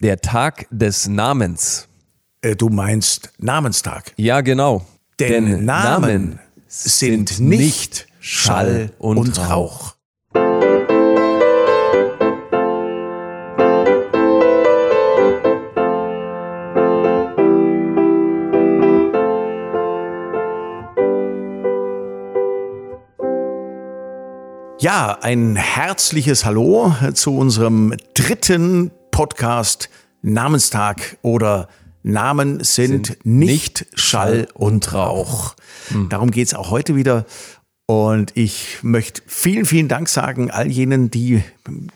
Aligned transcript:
Der 0.00 0.20
Tag 0.20 0.68
des 0.70 1.08
Namens. 1.08 1.88
Äh, 2.40 2.54
du 2.54 2.68
meinst 2.68 3.32
Namenstag. 3.38 4.12
Ja, 4.16 4.42
genau. 4.42 4.86
Denn, 5.18 5.64
Namen 5.64 6.38
sind 6.68 7.40
nicht 7.40 8.06
Schall 8.20 8.92
und 8.98 9.36
Rauch. 9.50 9.96
Ja, 24.80 25.18
ein 25.22 25.56
herzliches 25.56 26.44
Hallo 26.44 26.94
zu 27.14 27.36
unserem 27.36 27.96
dritten 28.14 28.92
Podcast 29.18 29.90
Namenstag 30.22 31.18
oder 31.22 31.66
Namen 32.04 32.62
sind, 32.62 33.06
sind 33.06 33.26
nicht 33.26 33.86
Schall 33.94 34.46
und 34.54 34.94
Rauch. 34.94 35.56
Hm. 35.88 36.08
Darum 36.08 36.30
geht's 36.30 36.54
auch 36.54 36.70
heute 36.70 36.94
wieder. 36.94 37.26
Und 37.86 38.36
ich 38.36 38.78
möchte 38.82 39.20
vielen, 39.26 39.64
vielen 39.64 39.88
Dank 39.88 40.08
sagen 40.08 40.52
all 40.52 40.70
jenen, 40.70 41.10
die 41.10 41.42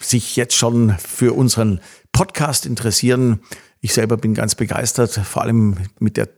sich 0.00 0.34
jetzt 0.34 0.56
schon 0.56 0.96
für 0.98 1.34
unseren 1.34 1.80
Podcast 2.10 2.66
interessieren. 2.66 3.38
Ich 3.80 3.94
selber 3.94 4.16
bin 4.16 4.34
ganz 4.34 4.56
begeistert, 4.56 5.12
vor 5.12 5.42
allem 5.42 5.76
mit 6.00 6.16
der 6.16 6.28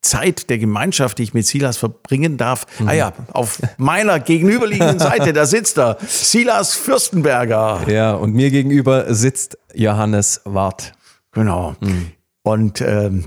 Zeit 0.00 0.50
der 0.50 0.58
Gemeinschaft, 0.58 1.18
die 1.18 1.24
ich 1.24 1.34
mit 1.34 1.46
Silas 1.46 1.76
verbringen 1.76 2.36
darf. 2.36 2.66
Mhm. 2.78 2.88
Ah 2.88 2.92
ja, 2.92 3.12
auf 3.32 3.60
meiner 3.76 4.20
gegenüberliegenden 4.20 4.98
Seite, 4.98 5.32
da 5.32 5.46
sitzt 5.46 5.78
er, 5.78 5.98
Silas 6.06 6.74
Fürstenberger. 6.74 7.82
Ja, 7.88 8.14
und 8.14 8.34
mir 8.34 8.50
gegenüber 8.50 9.12
sitzt 9.12 9.58
Johannes 9.74 10.40
Wart. 10.44 10.92
Genau. 11.32 11.74
Mhm. 11.80 12.12
Und 12.42 12.80
ähm, 12.80 13.24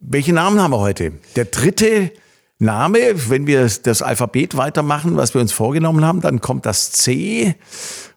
welche 0.00 0.32
Namen 0.32 0.60
haben 0.60 0.70
wir 0.72 0.78
heute? 0.78 1.12
Der 1.36 1.46
dritte 1.46 2.12
Name, 2.58 2.98
wenn 3.28 3.46
wir 3.46 3.68
das 3.82 4.02
Alphabet 4.02 4.56
weitermachen, 4.56 5.16
was 5.16 5.34
wir 5.34 5.40
uns 5.40 5.52
vorgenommen 5.52 6.04
haben, 6.04 6.20
dann 6.20 6.40
kommt 6.40 6.66
das 6.66 6.92
C. 6.92 7.56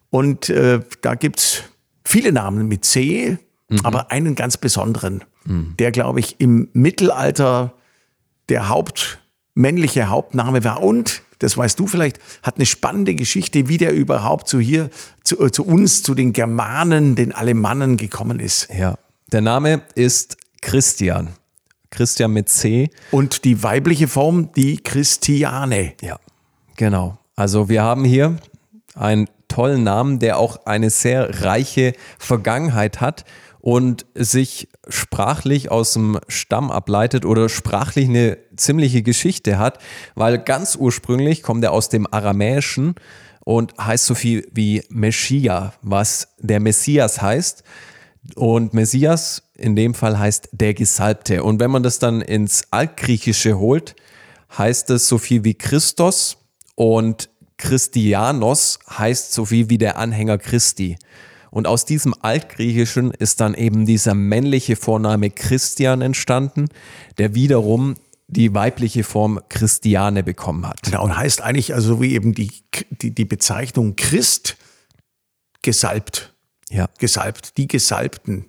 Und 0.09 0.49
äh, 0.49 0.81
da 1.01 1.15
gibt's 1.15 1.63
viele 2.03 2.31
Namen 2.31 2.67
mit 2.67 2.85
C, 2.85 3.37
mhm. 3.73 3.79
aber 3.85 4.11
einen 4.11 4.35
ganz 4.35 4.57
besonderen 4.57 5.23
mhm. 5.45 5.75
der, 5.79 5.91
glaube 5.91 6.19
ich, 6.19 6.39
im 6.39 6.69
Mittelalter 6.73 7.73
der 8.49 8.69
Haupt, 8.69 9.19
männliche 9.53 10.09
Hauptname 10.09 10.63
war. 10.63 10.81
Und, 10.81 11.21
das 11.39 11.57
weißt 11.57 11.79
du 11.79 11.87
vielleicht, 11.87 12.19
hat 12.41 12.55
eine 12.57 12.65
spannende 12.65 13.15
Geschichte, 13.15 13.67
wie 13.67 13.77
der 13.77 13.93
überhaupt 13.93 14.47
zu 14.47 14.59
hier, 14.59 14.89
zu, 15.23 15.43
äh, 15.43 15.51
zu 15.51 15.65
uns, 15.65 16.03
zu 16.03 16.15
den 16.15 16.33
Germanen, 16.33 17.15
den 17.15 17.33
Alemannen 17.33 17.97
gekommen 17.97 18.39
ist. 18.39 18.69
Ja, 18.73 18.95
der 19.31 19.41
Name 19.41 19.81
ist 19.95 20.37
Christian. 20.61 21.29
Christian 21.89 22.31
mit 22.31 22.49
C. 22.49 22.89
Und 23.11 23.43
die 23.43 23.61
weibliche 23.61 24.07
Form, 24.07 24.51
die 24.53 24.77
Christiane. 24.77 25.93
Ja, 26.01 26.19
genau. 26.75 27.17
Also 27.35 27.69
wir 27.69 27.83
haben 27.83 28.03
hier 28.03 28.37
einen 28.95 29.27
tollen 29.47 29.83
Namen, 29.83 30.17
der 30.17 30.39
auch 30.39 30.65
eine 30.65 30.89
sehr 30.89 31.43
reiche 31.43 31.93
Vergangenheit 32.17 33.01
hat 33.01 33.25
und 33.63 34.05
sich 34.13 34.67
sprachlich 34.89 35.71
aus 35.71 35.93
dem 35.93 36.19
Stamm 36.27 36.69
ableitet 36.69 37.23
oder 37.23 37.47
sprachlich 37.47 38.09
eine 38.09 38.37
ziemliche 38.57 39.03
Geschichte 39.03 39.57
hat, 39.57 39.79
weil 40.15 40.37
ganz 40.37 40.75
ursprünglich 40.75 41.43
kommt 41.43 41.63
er 41.63 41.71
aus 41.71 41.87
dem 41.87 42.05
Aramäischen 42.11 42.95
und 43.45 43.73
heißt 43.79 44.05
so 44.05 44.15
viel 44.15 44.45
wie 44.51 44.83
Meschia, 44.89 45.71
was 45.81 46.27
der 46.39 46.59
Messias 46.59 47.21
heißt. 47.21 47.63
Und 48.35 48.73
Messias 48.73 49.43
in 49.55 49.77
dem 49.77 49.93
Fall 49.93 50.19
heißt 50.19 50.49
der 50.51 50.73
Gesalbte. 50.73 51.41
Und 51.41 51.61
wenn 51.61 51.71
man 51.71 51.83
das 51.83 51.99
dann 51.99 52.19
ins 52.19 52.63
Altgriechische 52.71 53.57
holt, 53.57 53.95
heißt 54.57 54.89
es 54.89 55.07
so 55.07 55.17
viel 55.17 55.45
wie 55.45 55.53
Christos 55.53 56.35
und 56.75 57.29
Christianos 57.55 58.79
heißt 58.89 59.31
so 59.31 59.45
viel 59.45 59.69
wie 59.69 59.77
der 59.77 59.97
Anhänger 59.97 60.37
Christi. 60.37 60.97
Und 61.53 61.67
aus 61.67 61.85
diesem 61.85 62.15
Altgriechischen 62.19 63.11
ist 63.11 63.39
dann 63.39 63.53
eben 63.53 63.85
dieser 63.85 64.15
männliche 64.15 64.75
Vorname 64.75 65.29
Christian 65.29 66.01
entstanden, 66.01 66.67
der 67.19 67.35
wiederum 67.35 67.93
die 68.25 68.55
weibliche 68.55 69.03
Form 69.03 69.39
Christiane 69.49 70.23
bekommen 70.23 70.67
hat. 70.67 70.81
Genau, 70.81 71.03
und 71.03 71.15
heißt 71.15 71.41
eigentlich 71.41 71.75
also 71.75 72.01
wie 72.01 72.15
eben 72.15 72.33
die, 72.33 72.49
die, 72.89 73.11
die 73.11 73.25
Bezeichnung 73.25 73.95
Christ 73.95 74.57
gesalbt. 75.61 76.33
Ja. 76.71 76.89
Gesalbt, 76.97 77.55
die 77.57 77.67
Gesalbten. 77.67 78.45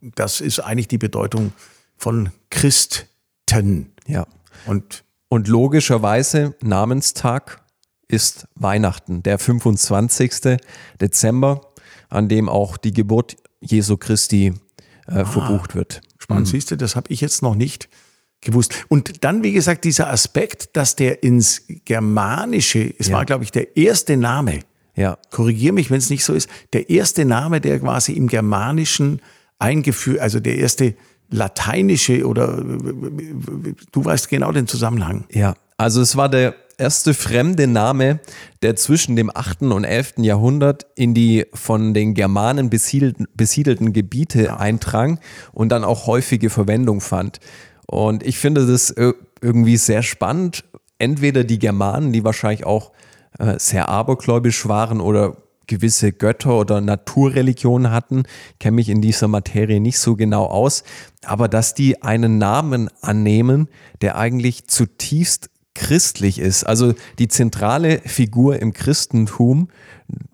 Das 0.00 0.40
ist 0.40 0.60
eigentlich 0.60 0.86
die 0.86 0.98
Bedeutung 0.98 1.52
von 1.96 2.30
Christen. 2.50 3.92
Ja. 4.06 4.24
Und, 4.66 5.02
und 5.28 5.48
logischerweise 5.48 6.54
Namenstag 6.60 7.60
ist 8.06 8.46
Weihnachten, 8.54 9.24
der 9.24 9.40
25. 9.40 10.58
Dezember 11.00 11.72
an 12.08 12.28
dem 12.28 12.48
auch 12.48 12.76
die 12.76 12.92
Geburt 12.92 13.36
Jesu 13.60 13.96
Christi 13.96 14.54
äh, 15.08 15.12
ah, 15.12 15.24
verbucht 15.24 15.74
wird. 15.74 16.00
Spannend, 16.18 16.46
mhm. 16.46 16.50
siehst 16.50 16.70
du, 16.70 16.76
das 16.76 16.96
habe 16.96 17.10
ich 17.12 17.20
jetzt 17.20 17.42
noch 17.42 17.54
nicht 17.54 17.88
gewusst. 18.40 18.86
Und 18.88 19.24
dann, 19.24 19.42
wie 19.42 19.52
gesagt, 19.52 19.84
dieser 19.84 20.10
Aspekt, 20.10 20.76
dass 20.76 20.96
der 20.96 21.22
ins 21.22 21.64
Germanische, 21.84 22.94
es 22.98 23.08
ja. 23.08 23.16
war, 23.16 23.24
glaube 23.24 23.44
ich, 23.44 23.50
der 23.50 23.76
erste 23.76 24.16
Name, 24.16 24.60
ja. 24.94 25.18
korrigiere 25.30 25.72
mich, 25.72 25.90
wenn 25.90 25.98
es 25.98 26.10
nicht 26.10 26.24
so 26.24 26.32
ist, 26.32 26.48
der 26.72 26.90
erste 26.90 27.24
Name, 27.24 27.60
der 27.60 27.80
quasi 27.80 28.12
im 28.12 28.28
Germanischen 28.28 29.20
eingeführt, 29.58 30.20
also 30.20 30.40
der 30.40 30.56
erste 30.56 30.94
lateinische 31.28 32.26
oder 32.26 32.62
du 32.62 34.04
weißt 34.04 34.28
genau 34.28 34.52
den 34.52 34.68
Zusammenhang. 34.68 35.24
Ja, 35.32 35.56
also 35.76 36.00
es 36.00 36.16
war 36.16 36.28
der 36.28 36.54
erste 36.78 37.14
fremde 37.14 37.66
Name, 37.66 38.20
der 38.62 38.76
zwischen 38.76 39.16
dem 39.16 39.30
8. 39.34 39.62
und 39.62 39.84
11. 39.84 40.14
Jahrhundert 40.18 40.86
in 40.94 41.14
die 41.14 41.46
von 41.54 41.94
den 41.94 42.14
Germanen 42.14 42.70
besiedelten, 42.70 43.26
besiedelten 43.34 43.92
Gebiete 43.92 44.58
eindrang 44.58 45.18
und 45.52 45.70
dann 45.70 45.84
auch 45.84 46.06
häufige 46.06 46.50
Verwendung 46.50 47.00
fand. 47.00 47.40
Und 47.86 48.22
ich 48.24 48.38
finde 48.38 48.66
das 48.66 48.94
irgendwie 49.40 49.76
sehr 49.76 50.02
spannend. 50.02 50.64
Entweder 50.98 51.44
die 51.44 51.58
Germanen, 51.58 52.12
die 52.12 52.24
wahrscheinlich 52.24 52.66
auch 52.66 52.92
äh, 53.38 53.58
sehr 53.58 53.88
abergläubisch 53.88 54.66
waren 54.66 55.00
oder 55.00 55.36
gewisse 55.66 56.12
Götter 56.12 56.58
oder 56.58 56.80
Naturreligionen 56.80 57.90
hatten, 57.90 58.22
kenne 58.60 58.76
mich 58.76 58.88
in 58.88 59.02
dieser 59.02 59.28
Materie 59.28 59.80
nicht 59.80 59.98
so 59.98 60.14
genau 60.14 60.46
aus, 60.46 60.84
aber 61.24 61.48
dass 61.48 61.74
die 61.74 62.02
einen 62.02 62.38
Namen 62.38 62.88
annehmen, 63.02 63.68
der 64.00 64.16
eigentlich 64.16 64.68
zutiefst 64.68 65.50
christlich 65.76 66.38
ist. 66.38 66.64
Also 66.64 66.94
die 67.18 67.28
zentrale 67.28 68.00
Figur 68.00 68.58
im 68.60 68.72
Christentum, 68.72 69.68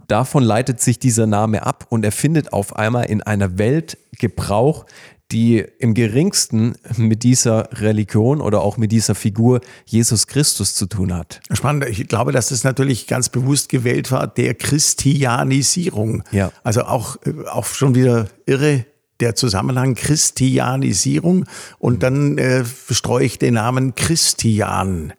davon 0.08 0.42
leitet 0.42 0.80
sich 0.80 0.98
dieser 0.98 1.26
Name 1.26 1.66
ab 1.66 1.86
und 1.90 2.04
er 2.04 2.12
findet 2.12 2.52
auf 2.52 2.76
einmal 2.76 3.06
in 3.06 3.22
einer 3.22 3.58
Welt 3.58 3.98
Gebrauch, 4.18 4.86
die 5.32 5.64
im 5.78 5.94
geringsten 5.94 6.74
mit 6.96 7.22
dieser 7.22 7.68
Religion 7.80 8.40
oder 8.40 8.60
auch 8.60 8.76
mit 8.76 8.92
dieser 8.92 9.14
Figur 9.14 9.60
Jesus 9.86 10.26
Christus 10.26 10.74
zu 10.74 10.86
tun 10.86 11.14
hat. 11.14 11.40
Spannend. 11.50 11.86
Ich 11.88 12.06
glaube, 12.06 12.32
dass 12.32 12.50
das 12.50 12.64
natürlich 12.64 13.06
ganz 13.06 13.30
bewusst 13.30 13.70
gewählt 13.70 14.12
war, 14.12 14.26
der 14.26 14.54
Christianisierung. 14.54 16.22
Ja. 16.32 16.52
Also 16.62 16.82
auch, 16.82 17.16
auch 17.50 17.64
schon 17.64 17.94
wieder 17.94 18.28
irre 18.44 18.84
der 19.22 19.36
Zusammenhang 19.36 19.94
Christianisierung 19.94 21.46
und 21.78 22.02
dann 22.02 22.36
äh, 22.38 22.64
streue 22.90 23.24
ich 23.24 23.38
den 23.38 23.54
Namen 23.54 23.94
Christian. 23.94 25.12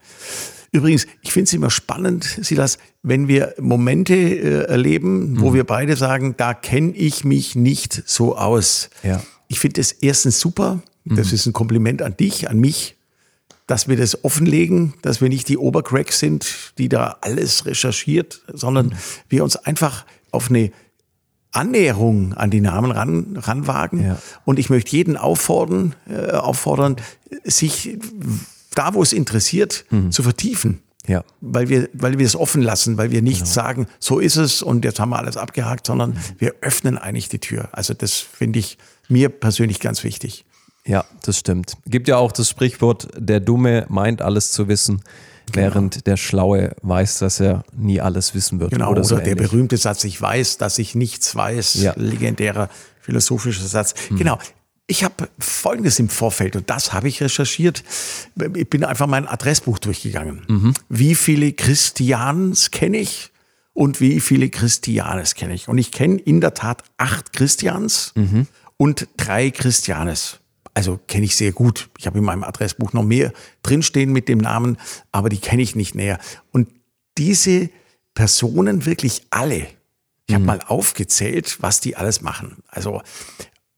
Übrigens, 0.74 1.08
ich 1.22 1.32
finde 1.32 1.48
es 1.48 1.54
immer 1.54 1.70
spannend, 1.70 2.24
Silas, 2.42 2.80
wenn 3.02 3.28
wir 3.28 3.54
Momente 3.60 4.14
äh, 4.14 4.64
erleben, 4.66 5.40
wo 5.40 5.52
mhm. 5.52 5.54
wir 5.54 5.64
beide 5.64 5.96
sagen, 5.96 6.36
da 6.36 6.54
kenne 6.54 6.92
ich 6.92 7.24
mich 7.24 7.56
nicht 7.56 8.04
so 8.06 8.36
aus. 8.38 8.90
Ja. 9.04 9.24
Ich 9.48 9.60
finde 9.60 9.80
es 9.82 9.92
erstens 9.92 10.40
super, 10.40 10.82
das 11.06 11.28
mhm. 11.30 11.34
ist 11.34 11.46
ein 11.46 11.54
Kompliment 11.54 12.02
an 12.02 12.18
dich, 12.18 12.50
an 12.50 12.60
mich, 12.60 12.98
dass 13.68 13.88
wir 13.88 13.96
das 13.96 14.26
offenlegen, 14.26 14.96
dass 15.02 15.22
wir 15.22 15.30
nicht 15.30 15.48
die 15.48 15.58
Obercracks 15.58 16.20
sind, 16.20 16.74
die 16.78 16.90
da 16.90 17.18
alles 17.22 17.66
recherchiert, 17.66 18.42
sondern 18.52 18.88
mhm. 18.88 18.94
wir 19.30 19.44
uns 19.44 19.56
einfach 19.56 20.06
auf 20.32 20.50
eine 20.50 20.72
Annäherung 21.54 22.34
an 22.34 22.50
die 22.50 22.62
Namen 22.62 22.92
ran, 22.92 23.38
ranwagen. 23.38 24.06
Ja. 24.06 24.18
Und 24.44 24.60
ich 24.60 24.70
möchte 24.70 24.96
jeden 24.96 25.18
auffordern, 25.18 25.96
äh, 26.10 26.32
auffordern, 26.32 26.98
sich 27.44 27.98
da, 28.76 28.94
wo 28.94 29.02
es 29.02 29.14
interessiert, 29.14 29.86
mhm. 29.90 30.12
zu 30.12 30.24
vertiefen. 30.24 30.82
Ja. 31.06 31.24
Weil 31.42 31.70
wir, 31.70 31.90
weil 31.94 32.18
wir 32.18 32.26
es 32.26 32.36
offen 32.36 32.62
lassen, 32.62 32.98
weil 32.98 33.12
wir 33.12 33.22
nicht 33.22 33.42
genau. 33.42 33.52
sagen, 33.52 33.88
so 34.00 34.20
ist 34.20 34.38
es 34.38 34.62
und 34.62 34.86
jetzt 34.86 35.00
haben 35.00 35.10
wir 35.10 35.20
alles 35.20 35.38
abgehakt, 35.38 35.88
sondern 35.88 36.12
mhm. 36.12 36.20
wir 36.38 36.56
öffnen 36.62 36.98
eigentlich 36.98 37.30
die 37.30 37.40
Tür. 37.40 37.70
Also 37.72 37.94
das 37.94 38.14
finde 38.14 38.60
ich 38.60 38.78
mir 39.10 39.30
persönlich 39.30 39.80
ganz 39.80 40.04
wichtig. 40.04 40.46
Ja, 40.86 41.06
das 41.22 41.40
stimmt. 41.40 41.78
Gibt 41.86 42.08
ja 42.08 42.18
auch 42.18 42.32
das 42.32 42.50
Sprichwort, 42.50 43.08
der 43.18 43.40
Dumme 43.40 43.86
meint 43.90 44.22
alles 44.22 44.52
zu 44.52 44.68
wissen, 44.68 45.02
genau. 45.52 45.66
während 45.66 46.08
der 46.08 46.18
Schlaue 46.18 46.76
weiß, 46.82 47.20
dass 47.20 47.40
er 47.40 47.64
nie 47.76 48.02
alles 48.02 48.34
wissen 48.36 48.60
wird. 48.60 48.72
Genau, 48.72 48.86
oder, 48.86 49.02
oder 49.02 49.04
so 49.04 49.18
der 49.18 49.36
berühmte 49.36 49.78
Satz, 49.78 50.04
ich 50.04 50.22
weiß, 50.22 50.58
dass 50.58 50.80
ich 50.80 50.96
nichts 50.96 51.36
weiß, 51.36 51.76
ja. 51.76 51.94
legendärer 51.96 52.70
philosophischer 53.02 53.68
Satz. 53.68 53.94
Hm. 54.10 54.18
Genau, 54.18 54.40
ich 54.88 55.04
habe 55.04 55.30
Folgendes 55.40 56.00
im 56.00 56.10
Vorfeld 56.10 56.56
und 56.56 56.70
das 56.70 56.94
habe 56.94 57.08
ich 57.08 57.22
recherchiert. 57.22 57.84
Ich 58.56 58.70
bin 58.70 58.84
einfach 58.84 59.08
mein 59.08 59.28
Adressbuch 59.28 59.80
durchgegangen. 59.80 60.44
Mhm. 60.48 60.74
Wie 60.90 61.16
viele 61.16 61.54
Christians 61.54 62.72
kenne 62.72 62.98
ich 62.98 63.32
und 63.74 64.02
wie 64.02 64.20
viele 64.20 64.50
Christianes 64.50 65.36
kenne 65.36 65.54
ich? 65.54 65.68
Und 65.68 65.78
ich 65.78 65.92
kenne 65.92 66.18
in 66.18 66.42
der 66.42 66.54
Tat 66.54 66.84
acht 66.98 67.34
Christians 67.34 68.12
mhm. 68.16 68.48
und 68.78 69.08
drei 69.18 69.52
Christianes. 69.52 70.40
Also 70.74 71.00
kenne 71.08 71.26
ich 71.26 71.36
sehr 71.36 71.52
gut. 71.52 71.90
Ich 71.98 72.08
habe 72.08 72.18
in 72.18 72.24
meinem 72.24 72.44
Adressbuch 72.44 72.94
noch 72.94 73.04
mehr 73.04 73.32
drinstehen 73.62 74.12
mit 74.12 74.28
dem 74.28 74.40
Namen, 74.40 74.78
aber 75.12 75.30
die 75.30 75.40
kenne 75.40 75.62
ich 75.62 75.76
nicht 75.76 75.96
näher. 75.96 76.20
Und 76.52 76.70
diese 77.18 77.70
Personen 78.16 78.86
wirklich 78.86 79.24
alle, 79.30 79.68
ich 80.28 80.34
habe 80.34 80.42
mhm. 80.42 80.48
mal 80.48 80.60
aufgezählt, 80.66 81.58
was 81.62 81.80
die 81.80 81.96
alles 81.96 82.22
machen. 82.22 82.64
Also 82.68 83.02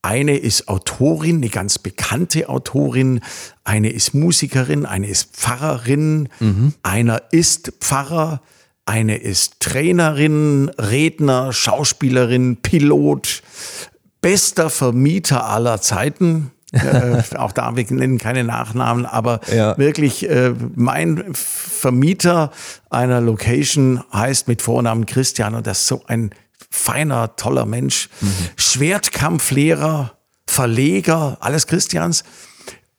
eine 0.01 0.37
ist 0.37 0.67
Autorin, 0.67 1.37
eine 1.37 1.49
ganz 1.49 1.79
bekannte 1.79 2.47
Autorin, 2.47 3.21
eine 3.63 3.89
ist 3.89 4.13
Musikerin, 4.13 4.85
eine 4.85 5.07
ist 5.07 5.35
Pfarrerin, 5.35 6.29
mhm. 6.39 6.73
einer 6.83 7.23
ist 7.31 7.73
Pfarrer, 7.79 8.41
eine 8.85 9.17
ist 9.17 9.59
Trainerin, 9.61 10.69
Redner, 10.77 11.51
Schauspielerin, 11.51 12.57
Pilot, 12.57 13.41
bester 14.21 14.69
Vermieter 14.69 15.47
aller 15.47 15.81
Zeiten. 15.81 16.51
Äh, 16.75 17.23
auch 17.37 17.51
da, 17.51 17.75
wir 17.75 17.85
nennen 17.89 18.17
keine 18.17 18.43
Nachnamen, 18.43 19.05
aber 19.05 19.39
ja. 19.53 19.77
wirklich 19.77 20.29
äh, 20.29 20.53
mein 20.75 21.33
Vermieter 21.33 22.51
einer 22.89 23.21
Location 23.21 24.03
heißt 24.13 24.47
mit 24.47 24.61
Vornamen 24.61 25.05
Christian 25.05 25.55
und 25.55 25.65
das 25.65 25.81
ist 25.81 25.87
so 25.87 26.03
ein 26.07 26.31
feiner, 26.69 27.35
toller 27.35 27.65
Mensch. 27.65 28.09
Mhm. 28.21 28.29
Schwertkampflehrer, 28.57 30.17
Verleger, 30.45 31.37
alles 31.39 31.67
Christians 31.67 32.23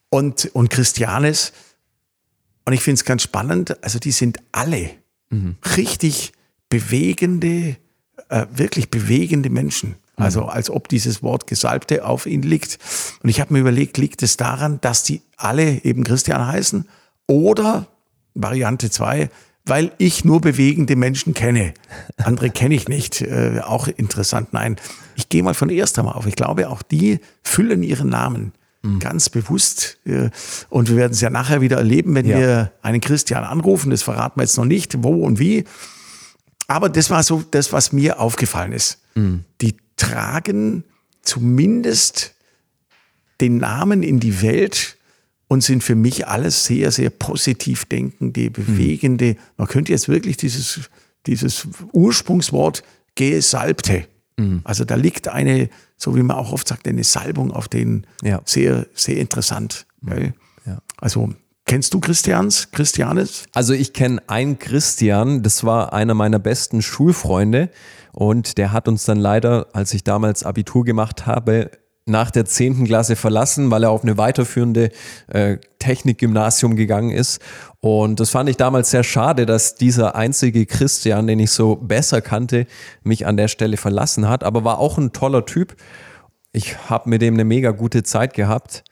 und, 0.08 0.50
und 0.54 0.70
Christianes. 0.70 1.52
Und 2.64 2.72
ich 2.72 2.80
finde 2.80 2.98
es 2.98 3.04
ganz 3.04 3.22
spannend, 3.22 3.82
also 3.84 3.98
die 3.98 4.10
sind 4.10 4.38
alle 4.52 4.90
mhm. 5.30 5.56
richtig 5.76 6.32
bewegende, 6.68 7.76
äh, 8.28 8.46
wirklich 8.50 8.90
bewegende 8.90 9.50
Menschen. 9.50 9.96
Mhm. 10.16 10.24
Also 10.24 10.44
als 10.46 10.70
ob 10.70 10.88
dieses 10.88 11.22
Wort 11.22 11.46
Gesalbte 11.46 12.04
auf 12.04 12.26
ihn 12.26 12.42
liegt. 12.42 12.78
Und 13.22 13.28
ich 13.28 13.40
habe 13.40 13.52
mir 13.52 13.60
überlegt, 13.60 13.98
liegt 13.98 14.22
es 14.22 14.36
daran, 14.36 14.80
dass 14.80 15.02
die 15.02 15.22
alle 15.36 15.84
eben 15.84 16.04
Christian 16.04 16.46
heißen? 16.46 16.86
Oder 17.26 17.86
Variante 18.34 18.90
2, 18.90 19.30
weil 19.64 19.92
ich 19.98 20.24
nur 20.24 20.40
bewegende 20.40 20.94
Menschen 20.94 21.34
kenne. 21.34 21.74
Andere 22.18 22.50
kenne 22.50 22.74
ich 22.74 22.88
nicht. 22.88 23.20
Äh, 23.22 23.60
auch 23.64 23.88
interessant. 23.88 24.52
Nein, 24.52 24.76
ich 25.16 25.28
gehe 25.28 25.42
mal 25.42 25.54
von 25.54 25.70
erster 25.70 26.04
auf. 26.14 26.26
Ich 26.26 26.36
glaube, 26.36 26.68
auch 26.68 26.82
die 26.82 27.18
füllen 27.42 27.82
ihren 27.82 28.08
Namen 28.08 28.52
mhm. 28.82 29.00
ganz 29.00 29.28
bewusst. 29.28 29.98
Äh, 30.04 30.30
und 30.68 30.88
wir 30.88 30.96
werden 30.96 31.12
es 31.12 31.20
ja 31.20 31.30
nachher 31.30 31.60
wieder 31.60 31.78
erleben, 31.78 32.14
wenn 32.14 32.26
ja. 32.26 32.38
wir 32.38 32.72
einen 32.82 33.00
Christian 33.00 33.44
anrufen. 33.44 33.90
Das 33.90 34.02
verraten 34.02 34.38
wir 34.38 34.44
jetzt 34.44 34.56
noch 34.56 34.64
nicht, 34.64 35.02
wo 35.02 35.24
und 35.24 35.38
wie. 35.38 35.64
Aber 36.68 36.88
das 36.88 37.10
war 37.10 37.22
so 37.22 37.42
das, 37.50 37.72
was 37.72 37.92
mir 37.92 38.20
aufgefallen 38.20 38.72
ist. 38.72 39.00
Mhm. 39.14 39.44
Die 39.60 39.76
tragen 39.96 40.84
zumindest 41.22 42.34
den 43.40 43.58
Namen 43.58 44.02
in 44.02 44.20
die 44.20 44.42
Welt 44.42 44.96
und 45.48 45.62
sind 45.62 45.82
für 45.82 45.94
mich 45.94 46.26
alles 46.26 46.64
sehr, 46.64 46.90
sehr 46.90 47.10
positiv 47.10 47.84
denkende, 47.84 48.50
bewegende. 48.50 49.34
Mhm. 49.34 49.36
Man 49.56 49.68
könnte 49.68 49.92
jetzt 49.92 50.08
wirklich 50.08 50.36
dieses, 50.36 50.90
dieses 51.26 51.68
Ursprungswort 51.92 52.82
Gesalbte. 53.14 54.06
Mhm. 54.36 54.60
Also 54.64 54.84
da 54.84 54.94
liegt 54.96 55.28
eine, 55.28 55.70
so 55.96 56.16
wie 56.16 56.22
man 56.22 56.36
auch 56.36 56.52
oft 56.52 56.68
sagt, 56.68 56.86
eine 56.88 57.04
Salbung 57.04 57.50
auf 57.50 57.68
den 57.68 58.06
ja. 58.22 58.40
sehr, 58.44 58.86
sehr 58.94 59.16
interessant. 59.16 59.86
Mhm. 60.00 60.34
Ja. 60.64 60.82
Also 60.98 61.32
Kennst 61.68 61.92
du 61.94 61.98
Christians, 61.98 62.70
Christianes? 62.70 63.44
Also 63.52 63.72
ich 63.72 63.92
kenne 63.92 64.22
einen 64.28 64.60
Christian, 64.60 65.42
das 65.42 65.64
war 65.64 65.92
einer 65.92 66.14
meiner 66.14 66.38
besten 66.38 66.80
Schulfreunde 66.80 67.70
und 68.12 68.56
der 68.56 68.70
hat 68.70 68.86
uns 68.86 69.04
dann 69.04 69.18
leider, 69.18 69.66
als 69.72 69.92
ich 69.92 70.04
damals 70.04 70.44
Abitur 70.44 70.84
gemacht 70.84 71.26
habe, 71.26 71.72
nach 72.04 72.30
der 72.30 72.44
zehnten 72.44 72.84
Klasse 72.84 73.16
verlassen, 73.16 73.68
weil 73.72 73.82
er 73.82 73.90
auf 73.90 74.04
eine 74.04 74.16
weiterführende 74.16 74.90
äh, 75.26 75.56
Technikgymnasium 75.80 76.76
gegangen 76.76 77.10
ist. 77.10 77.40
Und 77.80 78.20
das 78.20 78.30
fand 78.30 78.48
ich 78.48 78.56
damals 78.56 78.92
sehr 78.92 79.02
schade, 79.02 79.44
dass 79.44 79.74
dieser 79.74 80.14
einzige 80.14 80.66
Christian, 80.66 81.26
den 81.26 81.40
ich 81.40 81.50
so 81.50 81.74
besser 81.74 82.20
kannte, 82.20 82.66
mich 83.02 83.26
an 83.26 83.36
der 83.36 83.48
Stelle 83.48 83.76
verlassen 83.76 84.28
hat. 84.28 84.44
Aber 84.44 84.62
war 84.62 84.78
auch 84.78 84.98
ein 84.98 85.12
toller 85.12 85.44
Typ. 85.44 85.74
Ich 86.52 86.78
habe 86.88 87.10
mit 87.10 87.22
dem 87.22 87.34
eine 87.34 87.44
mega 87.44 87.72
gute 87.72 88.04
Zeit 88.04 88.34
gehabt. 88.34 88.84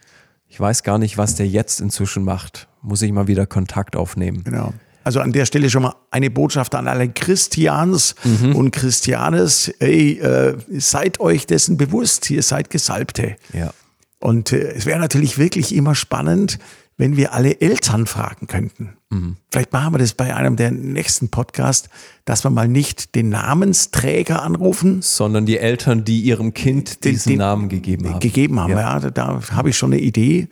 Ich 0.54 0.60
weiß 0.60 0.84
gar 0.84 0.98
nicht, 0.98 1.18
was 1.18 1.34
der 1.34 1.48
jetzt 1.48 1.80
inzwischen 1.80 2.22
macht. 2.22 2.68
Muss 2.80 3.02
ich 3.02 3.10
mal 3.10 3.26
wieder 3.26 3.44
Kontakt 3.44 3.96
aufnehmen. 3.96 4.44
Genau. 4.44 4.72
Also 5.02 5.18
an 5.18 5.32
der 5.32 5.46
Stelle 5.46 5.68
schon 5.68 5.82
mal 5.82 5.96
eine 6.12 6.30
Botschaft 6.30 6.76
an 6.76 6.86
alle 6.86 7.08
Christians 7.08 8.14
mhm. 8.22 8.54
und 8.54 8.70
Christianes. 8.70 9.66
Ey, 9.80 10.20
äh, 10.20 10.56
seid 10.78 11.18
euch 11.18 11.48
dessen 11.48 11.76
bewusst, 11.76 12.30
ihr 12.30 12.44
seid 12.44 12.70
Gesalbte. 12.70 13.34
Ja. 13.52 13.72
Und 14.20 14.52
äh, 14.52 14.74
es 14.74 14.86
wäre 14.86 15.00
natürlich 15.00 15.38
wirklich 15.38 15.74
immer 15.74 15.96
spannend, 15.96 16.60
wenn 16.96 17.16
wir 17.16 17.32
alle 17.32 17.60
Eltern 17.60 18.06
fragen 18.06 18.46
könnten. 18.46 18.96
Mhm. 19.10 19.36
Vielleicht 19.50 19.72
machen 19.72 19.94
wir 19.94 19.98
das 19.98 20.14
bei 20.14 20.34
einem 20.34 20.56
der 20.56 20.70
nächsten 20.70 21.28
Podcasts, 21.28 21.88
dass 22.24 22.44
wir 22.44 22.50
mal 22.50 22.68
nicht 22.68 23.14
den 23.14 23.30
Namensträger 23.30 24.42
anrufen, 24.42 25.02
sondern 25.02 25.46
die 25.46 25.58
Eltern, 25.58 26.04
die 26.04 26.20
ihrem 26.20 26.54
Kind 26.54 27.04
diesen 27.04 27.30
den, 27.30 27.38
Namen 27.38 27.68
gegeben 27.68 28.08
haben. 28.08 28.20
Gegeben 28.20 28.60
haben, 28.60 28.70
ja, 28.70 28.98
ja 28.98 29.00
da, 29.00 29.10
da 29.10 29.50
habe 29.50 29.70
ich 29.70 29.76
schon 29.76 29.92
eine 29.92 30.00
Idee. 30.00 30.48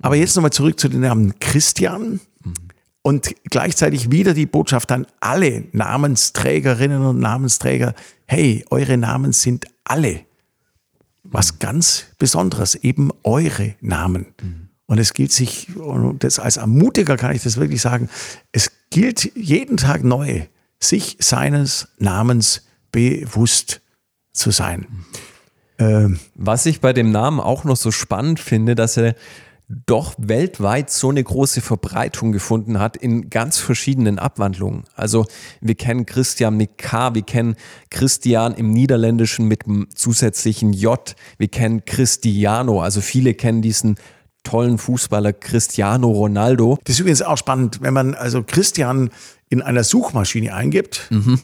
Aber 0.00 0.16
jetzt 0.16 0.36
nochmal 0.36 0.52
zurück 0.52 0.78
zu 0.78 0.88
den 0.88 1.00
Namen 1.00 1.38
Christian. 1.40 2.20
Mhm. 2.44 2.54
Und 3.02 3.34
gleichzeitig 3.50 4.12
wieder 4.12 4.34
die 4.34 4.46
Botschaft 4.46 4.92
an 4.92 5.06
alle 5.18 5.64
Namensträgerinnen 5.72 7.04
und 7.04 7.18
Namensträger, 7.18 7.94
hey, 8.26 8.64
eure 8.70 8.96
Namen 8.96 9.32
sind 9.32 9.66
alle 9.84 10.20
was 11.24 11.58
ganz 11.58 12.06
Besonderes, 12.18 12.74
eben 12.74 13.10
eure 13.22 13.74
Namen. 13.80 14.26
Mhm. 14.40 14.61
Und 14.92 14.98
es 14.98 15.14
gilt 15.14 15.32
sich, 15.32 15.74
und 15.74 16.22
das 16.22 16.38
als 16.38 16.58
Ermutiger 16.58 17.16
kann 17.16 17.34
ich 17.34 17.42
das 17.42 17.56
wirklich 17.56 17.80
sagen, 17.80 18.10
es 18.52 18.70
gilt 18.90 19.34
jeden 19.34 19.78
Tag 19.78 20.04
neu, 20.04 20.42
sich 20.80 21.16
seines 21.18 21.88
Namens 21.96 22.66
bewusst 22.90 23.80
zu 24.34 24.50
sein. 24.50 24.86
Ähm, 25.78 26.20
was 26.34 26.66
ich 26.66 26.82
bei 26.82 26.92
dem 26.92 27.10
Namen 27.10 27.40
auch 27.40 27.64
noch 27.64 27.78
so 27.78 27.90
spannend 27.90 28.38
finde, 28.38 28.74
dass 28.74 28.98
er 28.98 29.14
doch 29.86 30.12
weltweit 30.18 30.90
so 30.90 31.08
eine 31.08 31.24
große 31.24 31.62
Verbreitung 31.62 32.32
gefunden 32.32 32.78
hat 32.78 32.98
in 32.98 33.30
ganz 33.30 33.56
verschiedenen 33.56 34.18
Abwandlungen. 34.18 34.84
Also 34.94 35.24
wir 35.62 35.74
kennen 35.74 36.04
Christian 36.04 36.58
mit 36.58 36.76
K, 36.76 37.14
wir 37.14 37.22
kennen 37.22 37.56
Christian 37.88 38.52
im 38.52 38.72
Niederländischen 38.72 39.48
mit 39.48 39.64
dem 39.64 39.88
zusätzlichen 39.94 40.74
J, 40.74 41.16
wir 41.38 41.48
kennen 41.48 41.86
Cristiano, 41.86 42.82
also 42.82 43.00
viele 43.00 43.32
kennen 43.32 43.62
diesen 43.62 43.96
tollen 44.42 44.78
Fußballer 44.78 45.32
Cristiano 45.32 46.10
Ronaldo. 46.10 46.78
Das 46.84 46.94
ist 46.94 47.00
übrigens 47.00 47.22
auch 47.22 47.38
spannend, 47.38 47.78
wenn 47.82 47.94
man 47.94 48.14
also 48.14 48.42
Christian 48.42 49.10
in 49.48 49.62
einer 49.62 49.84
Suchmaschine 49.84 50.54
eingibt, 50.54 51.08
mhm. 51.10 51.40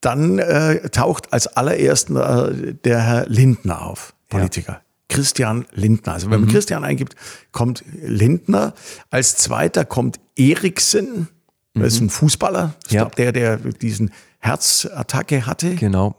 dann 0.00 0.38
äh, 0.38 0.88
taucht 0.90 1.32
als 1.32 1.46
allerersten 1.46 2.16
äh, 2.16 2.74
der 2.84 3.00
Herr 3.00 3.26
Lindner 3.28 3.82
auf, 3.82 4.14
Politiker. 4.28 4.72
Ja. 4.72 4.80
Christian 5.08 5.66
Lindner. 5.72 6.14
Also 6.14 6.30
wenn 6.30 6.40
man 6.40 6.48
mhm. 6.48 6.52
Christian 6.52 6.84
eingibt, 6.84 7.16
kommt 7.50 7.84
Lindner. 8.00 8.74
Als 9.10 9.36
zweiter 9.36 9.84
kommt 9.84 10.20
Eriksen. 10.36 11.28
Das 11.74 11.94
ist 11.94 12.00
mhm. 12.00 12.06
ein 12.06 12.10
Fußballer. 12.10 12.74
Ich 12.86 12.92
ja. 12.92 13.02
glaube, 13.02 13.16
der, 13.16 13.32
der 13.32 13.56
diesen 13.56 14.12
Herzattacke 14.38 15.46
hatte. 15.46 15.74
Genau. 15.74 16.16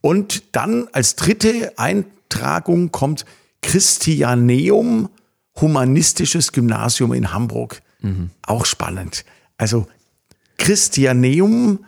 Und 0.00 0.44
dann 0.56 0.88
als 0.92 1.16
dritte 1.16 1.72
Eintragung 1.76 2.90
kommt 2.90 3.24
Christianeum 3.62 5.08
Humanistisches 5.60 6.52
Gymnasium 6.52 7.12
in 7.12 7.32
Hamburg. 7.32 7.82
Mhm. 8.00 8.30
Auch 8.42 8.66
spannend. 8.66 9.24
Also 9.56 9.86
Christianeum 10.58 11.80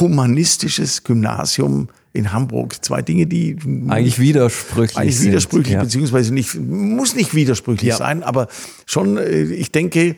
Humanistisches 0.00 1.04
Gymnasium 1.04 1.88
in 2.12 2.32
Hamburg. 2.32 2.84
Zwei 2.84 3.02
Dinge, 3.02 3.26
die 3.26 3.56
eigentlich 3.88 4.18
widersprüchlich 4.18 4.96
eigentlich 4.96 5.18
sind. 5.18 5.28
widersprüchlich, 5.28 5.74
ja. 5.74 5.82
beziehungsweise 5.82 6.32
nicht, 6.32 6.54
muss 6.54 7.14
nicht 7.14 7.34
widersprüchlich 7.34 7.90
ja. 7.90 7.96
sein, 7.96 8.22
aber 8.22 8.48
schon, 8.86 9.16
äh, 9.18 9.42
ich 9.42 9.72
denke 9.72 10.16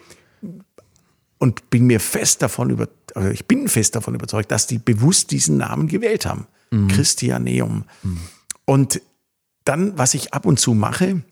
und 1.38 1.70
bin 1.70 1.86
mir 1.86 2.00
fest 2.00 2.42
davon 2.42 2.70
über, 2.70 2.88
also 3.14 3.30
ich 3.30 3.46
bin 3.46 3.68
fest 3.68 3.96
davon 3.96 4.14
überzeugt, 4.14 4.50
dass 4.50 4.66
die 4.66 4.78
bewusst 4.78 5.30
diesen 5.30 5.56
Namen 5.56 5.88
gewählt 5.88 6.26
haben. 6.26 6.46
Mhm. 6.70 6.88
Christianeum. 6.88 7.84
Mhm. 8.02 8.18
Und 8.64 9.00
dann, 9.64 9.96
was 9.98 10.14
ich 10.14 10.32
ab 10.34 10.46
und 10.46 10.58
zu 10.58 10.74
mache, 10.74 11.22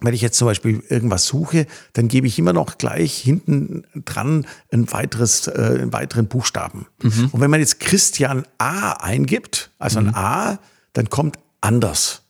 wenn 0.00 0.14
ich 0.14 0.22
jetzt 0.22 0.38
zum 0.38 0.46
Beispiel 0.46 0.82
irgendwas 0.88 1.26
suche, 1.26 1.66
dann 1.92 2.08
gebe 2.08 2.26
ich 2.26 2.38
immer 2.38 2.52
noch 2.52 2.78
gleich 2.78 3.18
hinten 3.18 3.84
dran 4.04 4.46
ein 4.72 4.90
weiteres, 4.92 5.46
äh, 5.46 5.78
einen 5.80 5.92
weiteren 5.92 6.26
Buchstaben. 6.26 6.86
Mhm. 7.02 7.28
Und 7.32 7.40
wenn 7.40 7.50
man 7.50 7.60
jetzt 7.60 7.80
Christian 7.80 8.46
A 8.58 8.92
eingibt, 8.92 9.70
also 9.78 10.00
mhm. 10.00 10.08
ein 10.08 10.14
A, 10.14 10.58
dann 10.92 11.10
kommt 11.10 11.38
anders. 11.60 12.22